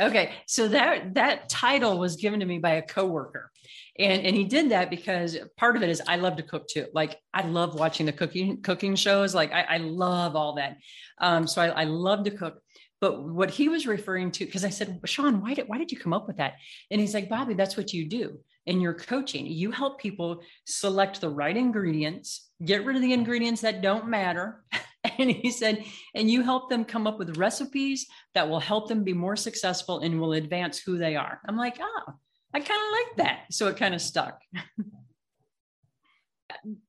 Okay 0.00 0.32
so 0.46 0.68
that 0.68 1.14
that 1.14 1.48
title 1.48 1.98
was 1.98 2.16
given 2.16 2.40
to 2.40 2.46
me 2.46 2.58
by 2.58 2.72
a 2.72 2.82
coworker. 2.82 3.50
And 3.98 4.26
and 4.26 4.36
he 4.36 4.44
did 4.44 4.70
that 4.70 4.90
because 4.90 5.38
part 5.56 5.76
of 5.76 5.82
it 5.82 5.88
is 5.88 6.02
i 6.06 6.16
love 6.16 6.36
to 6.36 6.42
cook 6.42 6.68
too. 6.68 6.86
Like 6.92 7.16
i 7.32 7.46
love 7.46 7.74
watching 7.74 8.06
the 8.06 8.12
cooking 8.12 8.60
cooking 8.62 8.94
shows. 8.94 9.34
Like 9.34 9.52
i, 9.52 9.62
I 9.62 9.76
love 9.78 10.36
all 10.36 10.54
that. 10.56 10.76
Um 11.18 11.46
so 11.46 11.62
I, 11.62 11.68
I 11.68 11.84
love 11.84 12.24
to 12.24 12.30
cook 12.30 12.60
but 13.00 13.22
what 13.22 13.50
he 13.50 13.68
was 13.68 13.86
referring 13.86 14.30
to 14.30 14.44
because 14.46 14.64
i 14.64 14.70
said 14.70 15.00
sean 15.04 15.40
why 15.40 15.54
did 15.54 15.68
why 15.68 15.78
did 15.78 15.92
you 15.92 15.98
come 15.98 16.12
up 16.12 16.26
with 16.26 16.36
that 16.36 16.54
and 16.90 17.00
he's 17.00 17.14
like 17.14 17.28
bobbi 17.28 17.56
that's 17.56 17.76
what 17.76 17.92
you 17.92 18.06
do 18.06 18.38
in 18.66 18.80
your 18.80 18.94
coaching. 18.94 19.46
You 19.46 19.70
help 19.70 19.98
people 20.00 20.42
select 20.64 21.20
the 21.20 21.30
right 21.30 21.56
ingredients, 21.56 22.50
get 22.64 22.84
rid 22.84 22.96
of 22.96 23.02
the 23.02 23.12
ingredients 23.12 23.62
that 23.62 23.82
don't 23.82 24.08
matter. 24.08 24.64
And 25.18 25.30
he 25.30 25.52
said, 25.52 25.84
and 26.16 26.28
you 26.28 26.42
help 26.42 26.68
them 26.68 26.84
come 26.84 27.06
up 27.06 27.16
with 27.16 27.38
recipes 27.38 28.06
that 28.34 28.48
will 28.48 28.58
help 28.58 28.88
them 28.88 29.04
be 29.04 29.12
more 29.12 29.36
successful 29.36 30.00
and 30.00 30.20
will 30.20 30.32
advance 30.32 30.80
who 30.80 30.98
they 30.98 31.14
are. 31.14 31.40
I'm 31.48 31.56
like, 31.56 31.78
oh, 31.80 32.12
I 32.52 32.58
kind 32.58 32.68
of 32.68 32.92
like 32.92 33.16
that. 33.18 33.44
So 33.52 33.68
it 33.68 33.76
kind 33.76 33.94
of 33.94 34.02
stuck. 34.02 34.42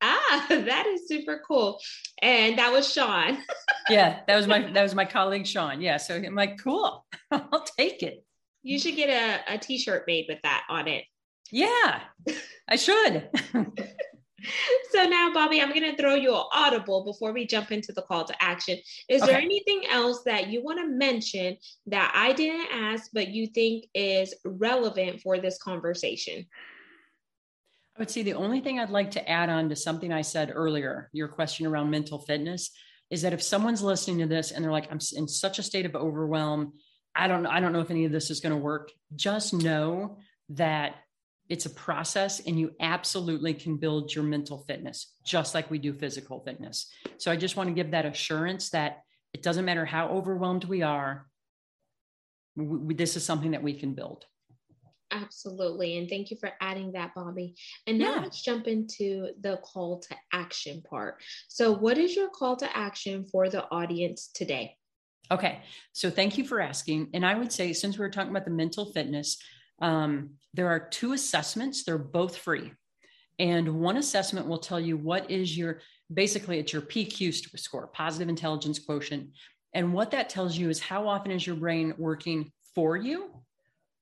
ah, 0.02 0.46
that 0.50 0.88
is 0.88 1.08
super 1.08 1.42
cool. 1.48 1.80
And 2.22 2.58
that 2.58 2.72
was 2.72 2.92
Sean. 2.92 3.38
yeah, 3.90 4.22
that 4.28 4.36
was 4.36 4.48
my 4.48 4.72
that 4.72 4.84
was 4.84 4.96
my 4.96 5.06
colleague 5.06 5.48
Sean. 5.48 5.82
Yeah. 5.82 5.98
So 5.98 6.16
I'm 6.16 6.36
like, 6.36 6.62
cool. 6.62 7.06
I'll 7.32 7.66
take 7.78 8.04
it. 8.04 8.24
You 8.63 8.80
should 8.80 8.96
get 8.96 9.10
a, 9.10 9.56
a 9.56 9.58
t-shirt 9.58 10.04
made 10.08 10.26
with 10.28 10.40
that 10.44 10.63
on 10.70 10.88
it. 10.88 11.06
Yeah, 11.52 12.02
I 12.68 12.76
should. 12.76 13.30
so 14.92 15.06
now, 15.06 15.32
Bobbi, 15.34 15.62
I'm 15.62 15.70
going 15.70 15.90
to 15.90 15.96
throw 15.96 16.16
you 16.16 16.36
an 16.36 16.44
audible 16.52 17.06
before 17.06 17.32
we 17.32 17.48
jump 17.48 17.72
into 17.72 17.94
the 17.94 18.02
call 18.02 18.26
to 18.26 18.44
action. 18.44 18.78
Is 19.08 19.22
okay. 19.22 19.32
there 19.32 19.42
anything 19.42 19.84
else 19.90 20.24
that 20.26 20.48
you 20.48 20.62
want 20.62 20.80
to 20.80 20.88
mention 20.88 21.56
that 21.86 22.12
I 22.13 22.34
didn't 22.34 22.68
ask, 22.74 23.10
but 23.13 23.30
you 23.30 23.48
think 23.48 23.86
is 23.94 24.34
relevant 24.44 25.22
for 25.22 25.40
this 25.40 25.58
conversation? 25.58 26.46
I 27.97 27.99
would 27.99 28.12
say 28.12 28.21
the 28.21 28.33
only 28.33 28.62
thing 28.62 28.79
I'd 28.79 28.91
like 28.91 29.10
to 29.12 29.27
add 29.27 29.49
on 29.49 29.69
to 29.69 29.75
something 29.75 30.13
I 30.13 30.21
said 30.21 30.51
earlier, 30.53 31.10
your 31.13 31.27
question 31.27 31.65
around 31.65 31.89
mental 31.89 32.19
fitness, 32.19 32.69
is 33.10 33.23
that 33.23 33.33
if 33.33 33.41
someone's 33.41 33.81
listening 33.81 34.19
to 34.19 34.27
this 34.27 34.51
and 34.51 34.63
they're 34.63 34.71
like, 34.71 34.91
I'm 34.91 34.99
in 35.15 35.27
such 35.27 35.57
a 35.57 35.63
state 35.63 35.88
of 35.88 35.95
overwhelm, 35.95 36.73
I 37.15 37.27
don't, 37.27 37.47
I 37.47 37.60
don't 37.60 37.73
know 37.73 37.79
if 37.79 37.89
any 37.89 38.05
of 38.05 38.12
this 38.12 38.29
is 38.29 38.39
going 38.39 38.53
to 38.53 38.62
work. 38.62 38.91
Just 39.15 39.51
know 39.51 40.19
that 40.49 40.93
it's 41.49 41.65
a 41.65 41.71
process 41.71 42.39
and 42.39 42.60
you 42.60 42.73
absolutely 42.79 43.55
can 43.55 43.77
build 43.77 44.13
your 44.13 44.23
mental 44.23 44.60
fitness 44.67 45.13
just 45.25 45.55
like 45.55 45.71
we 45.71 45.79
do 45.79 45.93
physical 45.93 46.41
fitness 46.41 46.91
so 47.17 47.31
i 47.31 47.38
just 47.38 47.55
want 47.55 47.69
to 47.69 47.73
give 47.73 47.91
that 47.91 48.05
assurance 48.05 48.69
that 48.71 48.99
it 49.33 49.43
doesn't 49.43 49.65
matter 49.65 49.86
how 49.86 50.10
overwhelmed 50.10 50.65
we 50.65 50.81
are 50.81 51.25
we, 52.57 52.93
this 52.95 53.15
is 53.15 53.23
something 53.23 53.51
that 53.51 53.63
we 53.63 53.73
can 53.73 53.93
build 53.93 54.25
absolutely 55.12 55.98
and 55.98 56.10
thank 56.10 56.30
you 56.32 56.38
for 56.38 56.52
adding 56.62 56.91
that 56.91 57.12
bobbi 57.15 57.54
and 57.86 57.98
now 57.98 58.15
yeah. 58.15 58.22
let's 58.22 58.41
jump 58.41 58.67
into 58.67 59.30
the 59.41 59.58
call 59.58 60.00
to 60.00 60.15
action 60.34 60.82
part 60.82 61.22
so 61.48 61.72
what 61.72 61.98
is 61.98 62.15
your 62.15 62.30
call 62.30 62.56
to 62.56 62.78
action 62.78 63.26
for 63.32 63.50
the 63.50 63.63
audience 63.72 64.30
today 64.34 64.76
okay 65.32 65.60
so 65.93 66.10
thank 66.10 66.38
you 66.38 66.43
for 66.43 66.60
asking 66.60 67.10
and 67.13 67.26
i 67.26 67.34
would 67.34 67.52
say 67.52 67.72
since 67.74 67.98
we 67.98 68.04
we're 68.04 68.12
talking 68.12 68.32
about 68.32 68.46
the 68.46 68.52
mental 68.52 68.91
fitness 68.91 69.38
Um, 69.80 70.32
there 70.54 70.70
are 70.70 70.80
two 70.80 71.13
assessments, 71.13 71.84
they're 71.84 71.98
both 71.98 72.38
free. 72.38 72.74
And 73.39 73.80
one 73.80 73.98
assessment 73.98 74.48
will 74.48 74.58
tell 74.58 74.80
you 74.80 74.98
what 74.98 75.30
is 75.30 75.56
your 75.56 75.82
basically 76.12 76.58
it's 76.58 76.74
your 76.74 76.82
PQ 76.82 77.60
score, 77.60 77.88
positive 77.88 78.30
intelligence 78.30 78.80
quotient. 78.80 79.30
And 79.74 79.93
what 79.93 80.12
that 80.12 80.30
tells 80.30 80.58
you 80.58 80.70
is 80.70 80.80
how 80.80 81.08
often 81.08 81.32
is 81.32 81.46
your 81.46 81.58
brain 81.58 81.93
working 81.98 82.52
for 82.74 82.96
you 82.96 83.30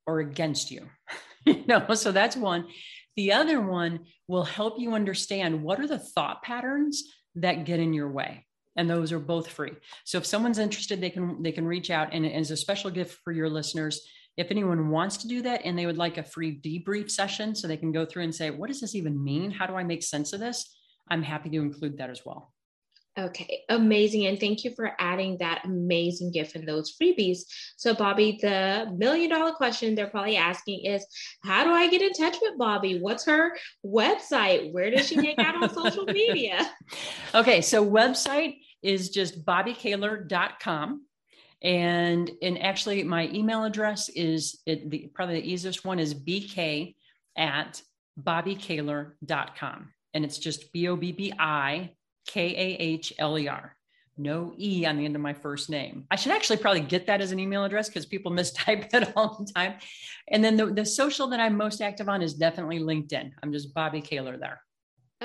or 0.08 0.20
against 0.20 0.72
you? 0.72 0.90
you 1.46 1.66
know, 1.68 1.94
so 1.94 2.12
that's 2.12 2.36
one. 2.36 2.68
The 3.16 3.34
other 3.34 3.62
one 3.62 4.02
will 4.28 4.44
help 4.44 4.80
you 4.80 4.94
understand 4.94 5.64
what 5.64 5.80
are 5.80 5.88
the 5.88 6.00
thought 6.00 6.44
patterns 6.44 7.04
that 7.36 7.66
get 7.66 7.80
in 7.80 7.94
your 7.94 8.10
way. 8.10 8.46
And 8.76 8.90
those 8.90 9.12
are 9.12 9.20
both 9.20 9.50
free. 9.50 9.72
So 10.04 10.18
if 10.18 10.26
someone's 10.26 10.60
interested, 10.60 11.00
they 11.00 11.10
can 11.10 11.42
they 11.42 11.54
can 11.54 11.66
reach 11.66 11.90
out 11.90 12.14
and 12.14 12.26
as 12.26 12.52
a 12.52 12.58
special 12.58 12.92
gift 12.92 13.20
for 13.24 13.32
your 13.32 13.50
listeners, 13.50 14.02
if 14.36 14.52
anyone 14.52 14.90
wants 14.90 15.18
to 15.18 15.30
do 15.30 15.42
that 15.44 15.62
and 15.64 15.80
they 15.80 15.86
would 15.86 15.98
like 15.98 16.18
a 16.18 16.24
free 16.24 16.60
debrief 16.60 17.10
session 17.10 17.56
so 17.56 17.68
they 17.68 17.78
can 17.78 17.94
go 17.94 18.06
through 18.06 18.24
and 18.24 18.36
say, 18.36 18.50
what 18.50 18.68
does 18.68 18.82
this 18.82 18.96
even 18.96 19.24
mean? 19.24 19.50
How 19.50 19.66
do 19.66 19.76
I 19.76 19.84
make 19.84 20.04
sense 20.04 20.34
of 20.34 20.42
this? 20.42 20.76
I'm 21.10 21.24
happy 21.24 21.50
to 21.52 21.62
include 21.62 21.98
that 22.00 22.10
as 22.10 22.22
well. 22.26 22.54
Okay, 23.18 23.62
amazing. 23.70 24.26
And 24.26 24.38
thank 24.38 24.66
you 24.66 24.76
for 24.76 24.92
adding 25.00 25.38
that 25.38 25.62
amazing 25.64 26.32
gift 26.32 26.56
and 26.56 26.68
those 26.68 26.98
freebies. 27.02 27.40
So, 27.78 27.96
Bobbi, 27.96 28.42
the 28.42 28.92
million 28.98 29.30
dollar 29.30 29.54
question 29.54 29.96
they're 29.96 30.08
probably 30.08 30.36
asking 30.36 30.84
is 30.84 31.06
How 31.42 31.64
do 31.64 31.70
I 31.70 31.90
get 31.90 32.02
in 32.02 32.12
touch 32.12 32.36
with 32.42 32.60
Bobbi? 32.60 33.00
What's 33.00 33.26
her 33.26 33.56
website? 33.86 34.74
Where 34.74 34.92
does 34.92 35.08
she 35.08 35.16
hang 35.16 35.40
out 35.40 35.62
on 35.62 35.74
social 35.74 36.06
media? 36.06 36.70
Okay, 37.34 37.62
so 37.62 37.86
website 37.86 38.60
is 38.82 39.10
just 39.10 39.44
bobbikahler.com. 39.44 41.06
And, 41.62 42.32
and 42.42 42.62
actually, 42.62 43.04
my 43.04 43.28
email 43.34 43.66
address 43.66 44.08
is 44.10 44.62
it, 44.66 44.90
the, 44.90 45.10
probably 45.14 45.42
the 45.42 45.52
easiest 45.52 45.84
one 45.84 46.00
is 46.00 46.14
bk 46.14 46.96
at 47.38 47.82
bobbikahler.com. 48.22 49.90
And 50.14 50.24
it's 50.24 50.38
just 50.38 50.72
B 50.72 50.88
O 50.88 50.96
B 50.96 51.12
B 51.12 51.34
I 51.38 51.95
K 52.28 52.56
A 52.56 52.82
H 52.82 53.14
L 53.20 53.38
E 53.38 53.48
R. 53.48 53.76
No 54.18 54.54
E 54.58 54.86
on 54.86 54.98
the 54.98 55.06
end 55.06 55.16
of 55.16 55.22
my 55.22 55.34
first 55.34 55.70
name. 55.70 56.06
I 56.10 56.16
should 56.16 56.32
actually 56.32 56.58
probably 56.58 56.82
get 56.82 57.06
that 57.08 57.20
as 57.20 57.32
an 57.32 57.40
email 57.40 57.66
address 57.66 57.90
because 57.90 58.06
people 58.06 58.32
mistype 58.40 58.94
it 58.94 59.12
all 59.16 59.36
the 59.44 59.52
time. 59.52 59.76
And 60.30 60.44
then 60.44 60.56
the, 60.56 60.68
the 60.68 60.86
social 60.86 61.28
that 61.28 61.40
I'm 61.40 61.58
most 61.58 61.82
active 61.82 62.08
on 62.08 62.22
is 62.22 62.34
definitely 62.34 62.80
LinkedIn. 62.80 63.32
I'm 63.44 63.52
just 63.52 63.74
Bobbi 63.74 64.08
Kahler 64.08 64.40
there. 64.40 64.62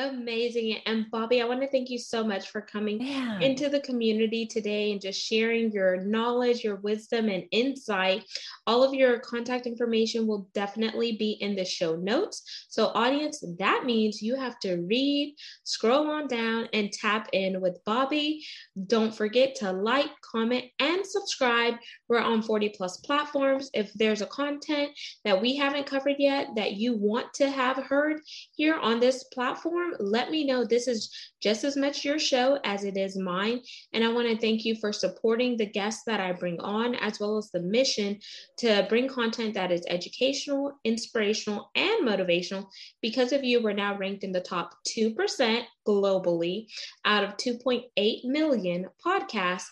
Amazing. 0.00 0.78
And 0.86 1.04
Bobbi, 1.12 1.42
I 1.42 1.44
want 1.44 1.60
to 1.60 1.68
thank 1.68 1.90
you 1.90 1.98
so 1.98 2.24
much 2.24 2.48
for 2.48 2.62
coming 2.62 3.02
yeah. 3.02 3.38
into 3.40 3.68
the 3.68 3.80
community 3.80 4.46
today 4.46 4.92
and 4.92 5.00
just 5.00 5.20
sharing 5.20 5.70
your 5.72 6.02
knowledge, 6.02 6.64
your 6.64 6.76
wisdom, 6.76 7.28
and 7.28 7.44
insight. 7.50 8.24
All 8.66 8.82
of 8.82 8.94
your 8.94 9.18
contact 9.18 9.66
information 9.66 10.26
will 10.26 10.48
definitely 10.54 11.16
be 11.18 11.32
in 11.32 11.54
the 11.54 11.66
show 11.66 11.96
notes. 11.96 12.42
So, 12.70 12.86
audience, 12.94 13.44
that 13.58 13.84
means 13.84 14.22
you 14.22 14.36
have 14.36 14.58
to 14.60 14.76
read, 14.76 15.36
scroll 15.64 16.10
on 16.10 16.28
down, 16.28 16.70
and 16.72 16.90
tap 16.90 17.28
in 17.34 17.60
with 17.60 17.84
Bobbi. 17.86 18.38
Don't 18.86 19.14
forget 19.14 19.54
to 19.56 19.70
like, 19.70 20.08
comment, 20.22 20.64
and 20.78 21.04
subscribe. 21.04 21.74
We're 22.08 22.20
on 22.20 22.40
40 22.40 22.70
plus 22.70 22.96
platforms. 22.98 23.68
If 23.74 23.92
there's 23.92 24.22
a 24.22 24.26
content 24.26 24.92
that 25.26 25.42
we 25.42 25.56
haven't 25.56 25.84
covered 25.84 26.16
yet 26.18 26.48
that 26.56 26.72
you 26.72 26.96
want 26.96 27.34
to 27.34 27.50
have 27.50 27.76
heard 27.76 28.20
here 28.52 28.76
on 28.76 28.98
this 28.98 29.24
platform, 29.24 29.89
let 29.98 30.30
me 30.30 30.44
know 30.44 30.64
this 30.64 30.88
is 30.88 31.10
just 31.42 31.64
as 31.64 31.76
much 31.76 32.04
your 32.04 32.18
show 32.18 32.58
as 32.64 32.84
it 32.84 32.96
is 32.96 33.16
mine. 33.16 33.60
And 33.92 34.04
I 34.04 34.12
want 34.12 34.28
to 34.28 34.38
thank 34.38 34.64
you 34.64 34.76
for 34.76 34.92
supporting 34.92 35.56
the 35.56 35.66
guests 35.66 36.02
that 36.06 36.20
I 36.20 36.32
bring 36.32 36.60
on, 36.60 36.94
as 36.96 37.18
well 37.18 37.38
as 37.38 37.50
the 37.50 37.60
mission 37.60 38.18
to 38.58 38.86
bring 38.88 39.08
content 39.08 39.54
that 39.54 39.72
is 39.72 39.84
educational, 39.88 40.72
inspirational, 40.84 41.70
and 41.74 42.06
motivational. 42.06 42.66
Because 43.00 43.32
of 43.32 43.44
you, 43.44 43.62
we're 43.62 43.72
now 43.72 43.96
ranked 43.96 44.24
in 44.24 44.32
the 44.32 44.40
top 44.40 44.74
2% 44.88 45.64
globally 45.86 46.66
out 47.04 47.24
of 47.24 47.36
2.8 47.36 48.24
million 48.24 48.86
podcasts 49.04 49.66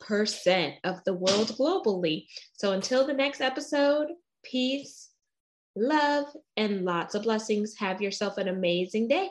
percent 0.00 0.74
of 0.82 0.96
the 1.04 1.14
world 1.14 1.48
globally. 1.58 2.26
So 2.54 2.72
until 2.72 3.06
the 3.06 3.14
next 3.14 3.40
episode, 3.40 4.08
peace, 4.42 5.10
love, 5.76 6.26
and 6.56 6.84
lots 6.84 7.14
of 7.14 7.22
blessings. 7.22 7.76
Have 7.78 8.02
yourself 8.02 8.38
an 8.38 8.48
amazing 8.48 9.08
day. 9.08 9.30